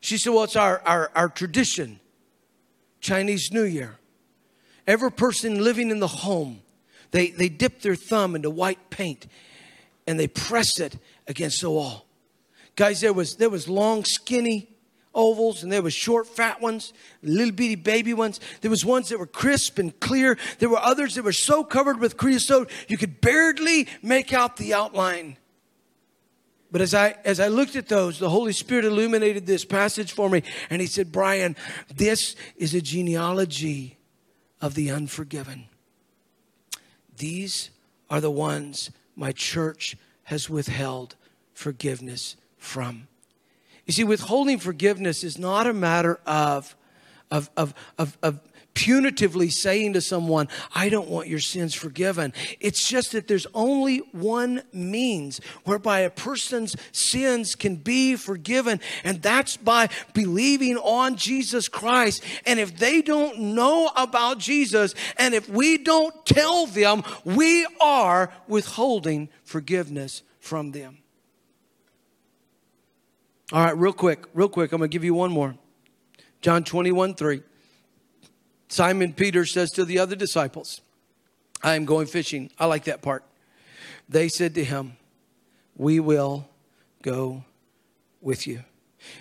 She 0.00 0.18
said, 0.18 0.34
Well, 0.34 0.44
it's 0.44 0.56
our, 0.56 0.82
our, 0.84 1.10
our 1.14 1.30
tradition, 1.30 2.00
Chinese 3.00 3.50
New 3.50 3.64
Year. 3.64 3.96
Every 4.86 5.10
person 5.10 5.64
living 5.64 5.90
in 5.90 6.00
the 6.00 6.06
home, 6.06 6.60
they, 7.10 7.30
they 7.30 7.48
dip 7.48 7.80
their 7.80 7.94
thumb 7.94 8.34
into 8.36 8.50
white 8.50 8.90
paint 8.90 9.26
and 10.06 10.18
they 10.18 10.28
press 10.28 10.80
it 10.80 10.96
against 11.26 11.60
the 11.60 11.70
wall. 11.70 12.06
Guys, 12.76 13.00
there 13.00 13.12
was 13.12 13.36
there 13.36 13.50
was 13.50 13.68
long, 13.68 14.04
skinny 14.04 14.68
ovals 15.14 15.62
and 15.62 15.72
there 15.72 15.82
was 15.82 15.94
short, 15.94 16.26
fat 16.26 16.60
ones, 16.60 16.92
little 17.22 17.52
bitty 17.52 17.74
baby 17.74 18.14
ones. 18.14 18.40
There 18.60 18.70
was 18.70 18.84
ones 18.84 19.08
that 19.08 19.18
were 19.18 19.26
crisp 19.26 19.78
and 19.78 19.98
clear. 20.00 20.38
There 20.60 20.68
were 20.68 20.78
others 20.78 21.16
that 21.16 21.24
were 21.24 21.32
so 21.32 21.64
covered 21.64 21.98
with 21.98 22.16
creosote 22.16 22.70
you 22.88 22.96
could 22.96 23.20
barely 23.20 23.88
make 24.02 24.32
out 24.32 24.56
the 24.56 24.74
outline. 24.74 25.36
But 26.70 26.82
as 26.82 26.94
I 26.94 27.16
as 27.24 27.40
I 27.40 27.48
looked 27.48 27.76
at 27.76 27.88
those, 27.88 28.18
the 28.18 28.30
Holy 28.30 28.52
Spirit 28.52 28.84
illuminated 28.84 29.46
this 29.46 29.64
passage 29.64 30.12
for 30.12 30.28
me, 30.28 30.42
and 30.70 30.80
He 30.80 30.86
said, 30.86 31.10
"Brian, 31.10 31.56
this 31.94 32.36
is 32.56 32.74
a 32.74 32.80
genealogy 32.80 33.98
of 34.60 34.74
the 34.74 34.90
unforgiven. 34.90 35.67
These 37.18 37.70
are 38.10 38.20
the 38.20 38.30
ones 38.30 38.90
my 39.14 39.32
church 39.32 39.96
has 40.24 40.48
withheld 40.48 41.16
forgiveness 41.52 42.36
from. 42.56 43.08
You 43.86 43.92
see, 43.92 44.04
withholding 44.04 44.58
forgiveness 44.58 45.24
is 45.24 45.38
not 45.38 45.66
a 45.66 45.72
matter 45.72 46.20
of, 46.26 46.76
of, 47.30 47.50
of, 47.56 47.74
of, 47.98 48.18
of 48.22 48.40
punitively 48.78 49.50
saying 49.50 49.94
to 49.94 50.00
someone, 50.00 50.48
I 50.72 50.88
don't 50.88 51.08
want 51.08 51.26
your 51.26 51.40
sins 51.40 51.74
forgiven. 51.74 52.32
It's 52.60 52.88
just 52.88 53.10
that 53.10 53.26
there's 53.26 53.46
only 53.52 53.98
one 54.12 54.62
means 54.72 55.40
whereby 55.64 56.00
a 56.00 56.10
person's 56.10 56.76
sins 56.92 57.56
can 57.56 57.74
be 57.74 58.14
forgiven, 58.14 58.80
and 59.02 59.20
that's 59.20 59.56
by 59.56 59.88
believing 60.14 60.76
on 60.76 61.16
Jesus 61.16 61.66
Christ. 61.66 62.22
And 62.46 62.60
if 62.60 62.76
they 62.76 63.02
don't 63.02 63.40
know 63.40 63.90
about 63.96 64.38
Jesus, 64.38 64.94
and 65.16 65.34
if 65.34 65.48
we 65.48 65.78
don't 65.78 66.24
tell 66.24 66.66
them, 66.66 67.02
we 67.24 67.66
are 67.80 68.32
withholding 68.46 69.28
forgiveness 69.42 70.22
from 70.38 70.70
them. 70.70 70.98
All 73.52 73.64
right, 73.64 73.76
real 73.76 73.92
quick, 73.92 74.26
real 74.34 74.48
quick, 74.48 74.70
I'm 74.70 74.78
going 74.78 74.88
to 74.88 74.94
give 74.94 75.04
you 75.04 75.14
one 75.14 75.32
more. 75.32 75.56
John 76.42 76.62
21 76.62 77.16
3. 77.16 77.42
Simon 78.68 79.12
Peter 79.12 79.44
says 79.44 79.70
to 79.72 79.84
the 79.84 79.98
other 79.98 80.16
disciples, 80.16 80.80
I 81.62 81.74
am 81.74 81.84
going 81.84 82.06
fishing. 82.06 82.50
I 82.58 82.66
like 82.66 82.84
that 82.84 83.02
part. 83.02 83.24
They 84.08 84.28
said 84.28 84.54
to 84.54 84.64
him, 84.64 84.96
We 85.76 86.00
will 86.00 86.48
go 87.02 87.44
with 88.20 88.46
you. 88.46 88.64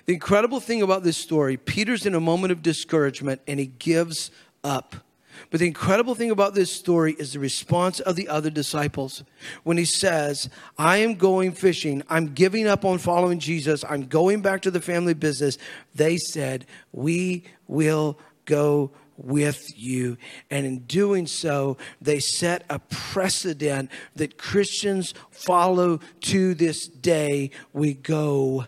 The 0.05 0.13
incredible 0.13 0.59
thing 0.59 0.81
about 0.81 1.03
this 1.03 1.17
story, 1.17 1.57
Peter's 1.57 2.05
in 2.05 2.15
a 2.15 2.19
moment 2.19 2.51
of 2.51 2.61
discouragement 2.61 3.41
and 3.47 3.59
he 3.59 3.67
gives 3.67 4.31
up. 4.63 4.95
But 5.51 5.59
the 5.59 5.67
incredible 5.67 6.15
thing 6.15 6.31
about 6.31 6.55
this 6.55 6.71
story 6.71 7.15
is 7.19 7.33
the 7.33 7.39
response 7.39 7.99
of 7.99 8.15
the 8.15 8.27
other 8.27 8.49
disciples 8.49 9.23
when 9.63 9.77
he 9.77 9.85
says, 9.85 10.49
I 10.79 10.97
am 10.97 11.13
going 11.13 11.51
fishing. 11.51 12.01
I'm 12.09 12.33
giving 12.33 12.67
up 12.67 12.83
on 12.83 12.97
following 12.97 13.37
Jesus. 13.37 13.85
I'm 13.87 14.07
going 14.07 14.41
back 14.41 14.63
to 14.63 14.71
the 14.71 14.81
family 14.81 15.13
business. 15.13 15.59
They 15.93 16.17
said, 16.17 16.65
We 16.91 17.43
will 17.67 18.17
go 18.45 18.91
with 19.17 19.77
you. 19.77 20.17
And 20.49 20.65
in 20.65 20.79
doing 20.79 21.27
so, 21.27 21.77
they 22.01 22.19
set 22.19 22.63
a 22.69 22.79
precedent 22.79 23.89
that 24.15 24.37
Christians 24.37 25.13
follow 25.31 25.99
to 26.21 26.53
this 26.53 26.87
day. 26.87 27.51
We 27.73 27.93
go 27.93 28.65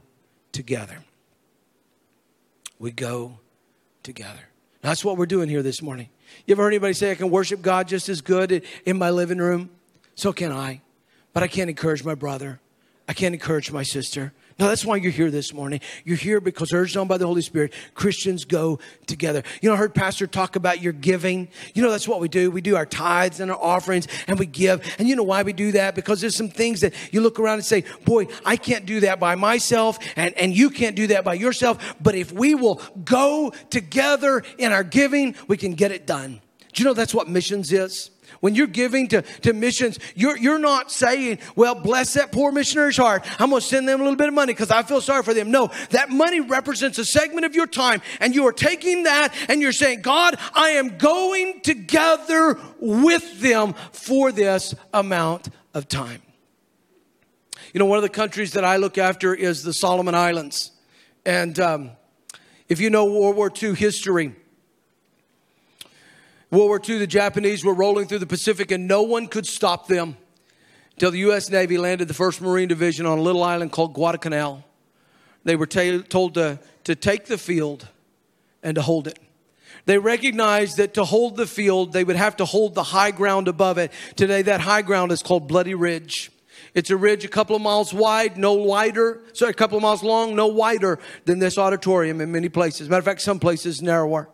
together. 0.51 0.97
We 2.79 2.91
go 2.91 3.39
together. 4.03 4.39
That's 4.81 5.03
what 5.03 5.17
we're 5.17 5.25
doing 5.25 5.49
here 5.49 5.61
this 5.61 5.81
morning. 5.81 6.09
You 6.45 6.53
ever 6.53 6.63
heard 6.63 6.69
anybody 6.69 6.93
say, 6.93 7.11
I 7.11 7.15
can 7.15 7.29
worship 7.29 7.61
God 7.61 7.87
just 7.87 8.07
as 8.09 8.21
good 8.21 8.63
in 8.85 8.97
my 8.97 9.09
living 9.09 9.39
room? 9.39 9.69
So 10.15 10.31
can 10.31 10.51
I. 10.51 10.81
But 11.33 11.43
I 11.43 11.47
can't 11.47 11.69
encourage 11.69 12.03
my 12.03 12.15
brother. 12.15 12.59
I 13.07 13.13
can't 13.13 13.33
encourage 13.33 13.71
my 13.71 13.83
sister. 13.83 14.33
No, 14.59 14.67
that's 14.67 14.83
why 14.83 14.97
you're 14.97 15.11
here 15.11 15.31
this 15.31 15.53
morning. 15.53 15.79
You're 16.03 16.17
here 16.17 16.41
because 16.41 16.73
urged 16.73 16.97
on 16.97 17.07
by 17.07 17.17
the 17.17 17.25
Holy 17.25 17.41
Spirit, 17.41 17.73
Christians 17.93 18.43
go 18.43 18.79
together. 19.07 19.41
You 19.61 19.69
know, 19.69 19.75
I 19.75 19.77
heard 19.77 19.95
Pastor 19.95 20.27
talk 20.27 20.57
about 20.57 20.81
your 20.81 20.91
giving. 20.91 21.47
You 21.73 21.81
know, 21.81 21.89
that's 21.89 22.09
what 22.09 22.19
we 22.19 22.27
do. 22.27 22.51
We 22.51 22.59
do 22.59 22.75
our 22.75 22.85
tithes 22.85 23.39
and 23.39 23.49
our 23.49 23.57
offerings 23.57 24.09
and 24.27 24.37
we 24.37 24.45
give. 24.45 24.81
And 24.99 25.07
you 25.07 25.15
know 25.15 25.23
why 25.23 25.43
we 25.43 25.53
do 25.53 25.71
that? 25.71 25.95
Because 25.95 26.19
there's 26.19 26.35
some 26.35 26.49
things 26.49 26.81
that 26.81 26.93
you 27.13 27.21
look 27.21 27.39
around 27.39 27.55
and 27.55 27.65
say, 27.65 27.85
boy, 28.03 28.27
I 28.45 28.57
can't 28.57 28.85
do 28.85 28.99
that 28.99 29.17
by 29.17 29.35
myself 29.35 29.97
and, 30.17 30.37
and 30.37 30.53
you 30.53 30.69
can't 30.69 30.95
do 30.97 31.07
that 31.07 31.23
by 31.23 31.35
yourself. 31.35 31.95
But 32.01 32.15
if 32.15 32.33
we 32.33 32.53
will 32.53 32.81
go 33.05 33.53
together 33.69 34.43
in 34.57 34.73
our 34.73 34.83
giving, 34.83 35.35
we 35.47 35.55
can 35.55 35.73
get 35.73 35.93
it 35.93 36.05
done. 36.05 36.41
Do 36.73 36.83
you 36.83 36.85
know 36.85 36.93
that's 36.93 37.15
what 37.15 37.29
missions 37.29 37.71
is? 37.71 38.11
When 38.39 38.55
you're 38.55 38.67
giving 38.67 39.07
to, 39.09 39.21
to 39.21 39.53
missions, 39.53 39.99
you're, 40.15 40.37
you're 40.37 40.59
not 40.59 40.91
saying, 40.91 41.39
well, 41.55 41.75
bless 41.75 42.13
that 42.13 42.31
poor 42.31 42.51
missionary's 42.51 42.97
heart. 42.97 43.25
I'm 43.39 43.49
going 43.49 43.61
to 43.61 43.67
send 43.67 43.87
them 43.87 43.99
a 43.99 44.03
little 44.03 44.17
bit 44.17 44.27
of 44.27 44.33
money 44.33 44.53
because 44.53 44.71
I 44.71 44.83
feel 44.83 45.01
sorry 45.01 45.23
for 45.23 45.33
them. 45.33 45.51
No, 45.51 45.69
that 45.91 46.09
money 46.09 46.39
represents 46.39 46.97
a 46.97 47.05
segment 47.05 47.45
of 47.45 47.55
your 47.55 47.67
time, 47.67 48.01
and 48.19 48.33
you 48.33 48.47
are 48.47 48.53
taking 48.53 49.03
that 49.03 49.33
and 49.49 49.61
you're 49.61 49.71
saying, 49.71 50.01
God, 50.01 50.35
I 50.53 50.71
am 50.71 50.97
going 50.97 51.61
together 51.61 52.57
with 52.79 53.41
them 53.41 53.73
for 53.91 54.31
this 54.31 54.73
amount 54.93 55.49
of 55.73 55.87
time. 55.87 56.21
You 57.73 57.79
know, 57.79 57.85
one 57.85 57.97
of 57.97 58.03
the 58.03 58.09
countries 58.09 58.53
that 58.53 58.65
I 58.65 58.77
look 58.77 58.97
after 58.97 59.33
is 59.33 59.63
the 59.63 59.73
Solomon 59.73 60.15
Islands. 60.15 60.71
And 61.25 61.59
um, 61.59 61.91
if 62.67 62.79
you 62.79 62.89
know 62.89 63.05
World 63.05 63.35
War 63.35 63.51
II 63.61 63.75
history, 63.75 64.35
World 66.51 66.67
War 66.67 66.81
II, 66.87 66.97
the 66.97 67.07
Japanese 67.07 67.63
were 67.63 67.73
rolling 67.73 68.07
through 68.07 68.19
the 68.19 68.25
Pacific 68.25 68.71
and 68.71 68.87
no 68.87 69.03
one 69.03 69.27
could 69.27 69.45
stop 69.45 69.87
them 69.87 70.17
until 70.93 71.11
the 71.11 71.19
U.S. 71.19 71.49
Navy 71.49 71.77
landed 71.77 72.07
the 72.07 72.13
1st 72.13 72.41
Marine 72.41 72.67
Division 72.67 73.05
on 73.05 73.19
a 73.19 73.21
little 73.21 73.43
island 73.43 73.71
called 73.71 73.93
Guadalcanal. 73.93 74.63
They 75.43 75.55
were 75.55 75.67
told 75.67 76.33
to, 76.33 76.59
to 76.85 76.95
take 76.95 77.25
the 77.25 77.37
field 77.37 77.87
and 78.63 78.75
to 78.75 78.81
hold 78.81 79.07
it. 79.07 79.19
They 79.85 79.97
recognized 79.97 80.77
that 80.77 80.95
to 80.95 81.05
hold 81.05 81.37
the 81.37 81.47
field, 81.47 81.93
they 81.93 82.03
would 82.03 82.15
have 82.15 82.35
to 82.37 82.45
hold 82.45 82.75
the 82.75 82.83
high 82.83 83.11
ground 83.11 83.47
above 83.47 83.77
it. 83.77 83.91
Today, 84.15 84.41
that 84.41 84.61
high 84.61 84.81
ground 84.81 85.11
is 85.11 85.23
called 85.23 85.47
Bloody 85.47 85.75
Ridge. 85.75 86.31
It's 86.73 86.89
a 86.89 86.97
ridge 86.97 87.25
a 87.25 87.27
couple 87.27 87.55
of 87.55 87.61
miles 87.61 87.93
wide, 87.93 88.37
no 88.37 88.53
wider, 88.53 89.21
sorry, 89.33 89.51
a 89.51 89.53
couple 89.53 89.77
of 89.77 89.81
miles 89.81 90.03
long, 90.03 90.35
no 90.35 90.47
wider 90.47 90.99
than 91.25 91.39
this 91.39 91.57
auditorium 91.57 92.21
in 92.21 92.31
many 92.31 92.49
places. 92.49 92.89
Matter 92.89 92.99
of 92.99 93.05
fact, 93.05 93.21
some 93.21 93.39
places 93.39 93.81
narrower. 93.81 94.29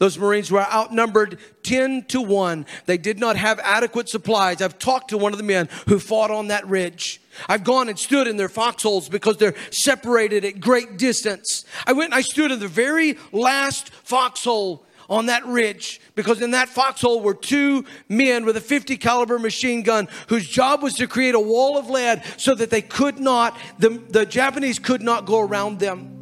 Those 0.00 0.16
Marines 0.16 0.50
were 0.50 0.62
outnumbered 0.62 1.38
10 1.62 2.06
to 2.06 2.22
1. 2.22 2.64
They 2.86 2.96
did 2.96 3.20
not 3.20 3.36
have 3.36 3.58
adequate 3.58 4.08
supplies. 4.08 4.62
I've 4.62 4.78
talked 4.78 5.10
to 5.10 5.18
one 5.18 5.32
of 5.32 5.36
the 5.36 5.44
men 5.44 5.68
who 5.88 5.98
fought 5.98 6.30
on 6.30 6.48
that 6.48 6.66
ridge. 6.66 7.20
I've 7.50 7.64
gone 7.64 7.90
and 7.90 7.98
stood 7.98 8.26
in 8.26 8.38
their 8.38 8.48
foxholes 8.48 9.10
because 9.10 9.36
they're 9.36 9.54
separated 9.70 10.42
at 10.46 10.58
great 10.58 10.96
distance. 10.96 11.66
I 11.86 11.92
went 11.92 12.06
and 12.06 12.14
I 12.14 12.22
stood 12.22 12.50
in 12.50 12.60
the 12.60 12.66
very 12.66 13.18
last 13.30 13.90
foxhole 13.90 14.86
on 15.10 15.26
that 15.26 15.44
ridge 15.44 16.00
because 16.14 16.40
in 16.40 16.52
that 16.52 16.70
foxhole 16.70 17.20
were 17.20 17.34
two 17.34 17.84
men 18.08 18.46
with 18.46 18.56
a 18.56 18.60
50 18.62 18.96
caliber 18.96 19.38
machine 19.38 19.82
gun 19.82 20.08
whose 20.28 20.48
job 20.48 20.82
was 20.82 20.94
to 20.94 21.06
create 21.06 21.34
a 21.34 21.40
wall 21.40 21.76
of 21.76 21.90
lead 21.90 22.24
so 22.38 22.54
that 22.54 22.70
they 22.70 22.80
could 22.80 23.18
not 23.18 23.54
the, 23.78 23.90
the 24.08 24.24
Japanese 24.24 24.78
could 24.78 25.02
not 25.02 25.26
go 25.26 25.40
around 25.40 25.78
them. 25.78 26.19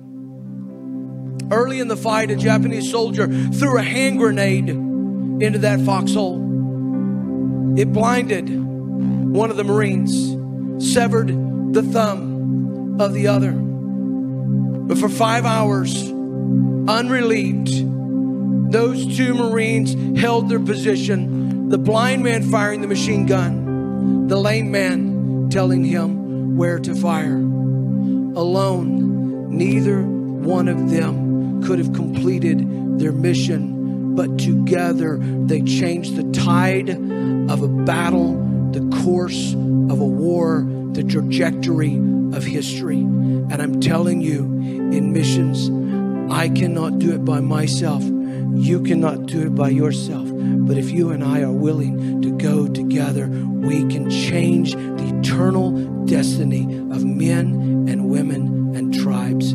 Early 1.51 1.81
in 1.81 1.89
the 1.89 1.97
fight, 1.97 2.31
a 2.31 2.37
Japanese 2.37 2.91
soldier 2.91 3.27
threw 3.27 3.79
a 3.79 3.83
hand 3.83 4.19
grenade 4.19 4.69
into 4.69 5.59
that 5.61 5.81
foxhole. 5.81 6.37
It 7.79 7.93
blinded 7.93 8.51
one 8.51 9.51
of 9.51 9.57
the 9.57 9.65
Marines, 9.65 10.37
severed 10.93 11.29
the 11.73 11.83
thumb 11.83 13.01
of 13.01 13.15
the 13.15 13.29
other. 13.29 13.53
But 13.53 14.99
for 14.99 15.09
five 15.09 15.47
hours, 15.47 16.11
unrelieved, 16.11 17.69
those 18.73 19.17
two 19.17 19.33
Marines 19.33 20.21
held 20.21 20.51
their 20.51 20.61
position. 20.61 21.71
The 21.71 21.79
blind 21.79 22.23
man 22.23 22.43
firing 22.51 22.83
the 22.83 22.89
machine 22.89 23.25
gun, 23.25 24.27
the 24.27 24.37
lame 24.37 24.71
man 24.71 25.49
telling 25.51 25.85
him 25.85 26.57
where 26.57 26.79
to 26.79 26.95
fire. 26.95 27.37
Alone, 27.37 29.57
neither 29.57 30.03
one 30.03 30.69
of 30.69 30.91
them 30.91 31.28
could 31.65 31.79
have 31.79 31.93
completed 31.93 32.99
their 32.99 33.13
mission, 33.13 34.15
but 34.15 34.39
together 34.39 35.19
they 35.19 35.63
changed 35.63 36.17
the 36.17 36.31
tide 36.33 36.91
of 36.91 37.63
a 37.63 37.69
battle, 37.69 38.35
the 38.73 38.81
course 39.05 39.53
of 39.55 40.01
a 40.01 40.07
war, 40.07 40.67
the 40.93 41.05
trajectory 41.05 41.97
of 42.33 42.45
history. 42.45 42.99
And 42.99 43.63
I'm 43.63 43.81
telling 43.81 44.21
you, 44.21 44.45
in 44.93 45.13
missions, 45.13 45.71
I 46.33 46.49
cannot 46.49 46.99
do 46.99 47.13
it 47.15 47.25
by 47.25 47.41
myself. 47.41 48.03
You 48.03 48.83
cannot 48.83 49.27
do 49.27 49.43
it 49.47 49.55
by 49.55 49.69
yourself. 49.71 50.29
But 50.33 50.77
if 50.77 50.91
you 50.91 51.11
and 51.11 51.25
I 51.25 51.43
are 51.43 51.53
willing 51.53 52.21
to 52.23 52.37
go 52.37 52.67
together, 52.69 53.29
we 53.29 53.87
can 53.89 54.11
change 54.11 54.75
the 54.75 55.19
eternal 55.21 56.05
destiny 56.05 56.65
of 56.91 57.05
men 57.05 57.87
and 57.89 58.09
women 58.09 58.75
and 58.77 58.93
tribes. 58.93 59.55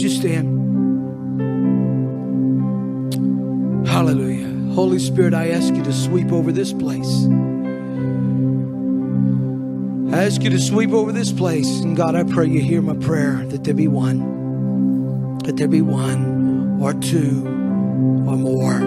Would 0.00 0.10
you 0.10 0.18
stand? 0.18 0.48
Hallelujah. 3.86 4.74
Holy 4.74 4.98
Spirit, 4.98 5.34
I 5.34 5.50
ask 5.50 5.74
you 5.74 5.82
to 5.82 5.92
sweep 5.92 6.32
over 6.32 6.52
this 6.52 6.72
place. 6.72 7.26
I 10.10 10.24
ask 10.24 10.42
you 10.42 10.48
to 10.48 10.58
sweep 10.58 10.92
over 10.92 11.12
this 11.12 11.32
place. 11.32 11.80
And 11.80 11.98
God, 11.98 12.14
I 12.14 12.24
pray 12.24 12.46
you 12.46 12.62
hear 12.62 12.80
my 12.80 12.96
prayer 12.96 13.44
that 13.48 13.64
there 13.64 13.74
be 13.74 13.88
one, 13.88 15.36
that 15.40 15.58
there 15.58 15.68
be 15.68 15.82
one 15.82 16.80
or 16.80 16.94
two 16.94 17.44
or 17.46 18.38
more 18.38 18.80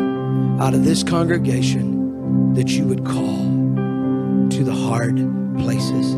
out 0.60 0.74
of 0.74 0.84
this 0.84 1.04
congregation 1.04 2.56
that 2.56 2.70
you 2.70 2.88
would 2.88 3.06
call 3.06 3.38
to 4.50 4.64
the 4.64 4.74
hard 4.74 5.18
places, 5.60 6.16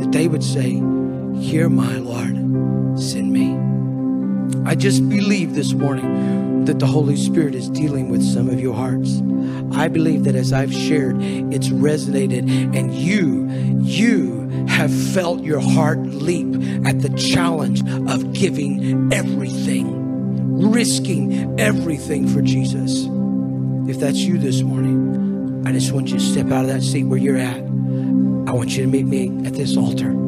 that 0.00 0.08
they 0.10 0.26
would 0.26 0.42
say, 0.42 0.82
Here, 1.38 1.68
my 1.68 1.98
Lord, 1.98 2.98
send 2.98 3.30
me. 3.30 3.57
I 4.68 4.74
just 4.74 5.08
believe 5.08 5.54
this 5.54 5.72
morning 5.72 6.66
that 6.66 6.78
the 6.78 6.86
Holy 6.86 7.16
Spirit 7.16 7.54
is 7.54 7.70
dealing 7.70 8.10
with 8.10 8.22
some 8.22 8.50
of 8.50 8.60
your 8.60 8.74
hearts. 8.74 9.22
I 9.72 9.88
believe 9.88 10.24
that 10.24 10.34
as 10.34 10.52
I've 10.52 10.74
shared, 10.74 11.16
it's 11.22 11.68
resonated 11.68 12.76
and 12.76 12.92
you, 12.92 13.48
you 13.80 14.46
have 14.68 14.92
felt 14.92 15.42
your 15.42 15.58
heart 15.58 16.00
leap 16.00 16.54
at 16.86 17.00
the 17.00 17.08
challenge 17.16 17.80
of 18.10 18.34
giving 18.34 19.10
everything, 19.10 20.70
risking 20.70 21.58
everything 21.58 22.28
for 22.28 22.42
Jesus. 22.42 23.06
If 23.88 23.98
that's 23.98 24.18
you 24.18 24.36
this 24.36 24.60
morning, 24.60 25.66
I 25.66 25.72
just 25.72 25.92
want 25.92 26.08
you 26.08 26.18
to 26.18 26.22
step 26.22 26.52
out 26.52 26.66
of 26.66 26.68
that 26.68 26.82
seat 26.82 27.04
where 27.04 27.18
you're 27.18 27.38
at. 27.38 27.56
I 27.56 28.52
want 28.52 28.76
you 28.76 28.82
to 28.82 28.86
meet 28.86 29.06
me 29.06 29.46
at 29.46 29.54
this 29.54 29.78
altar. 29.78 30.27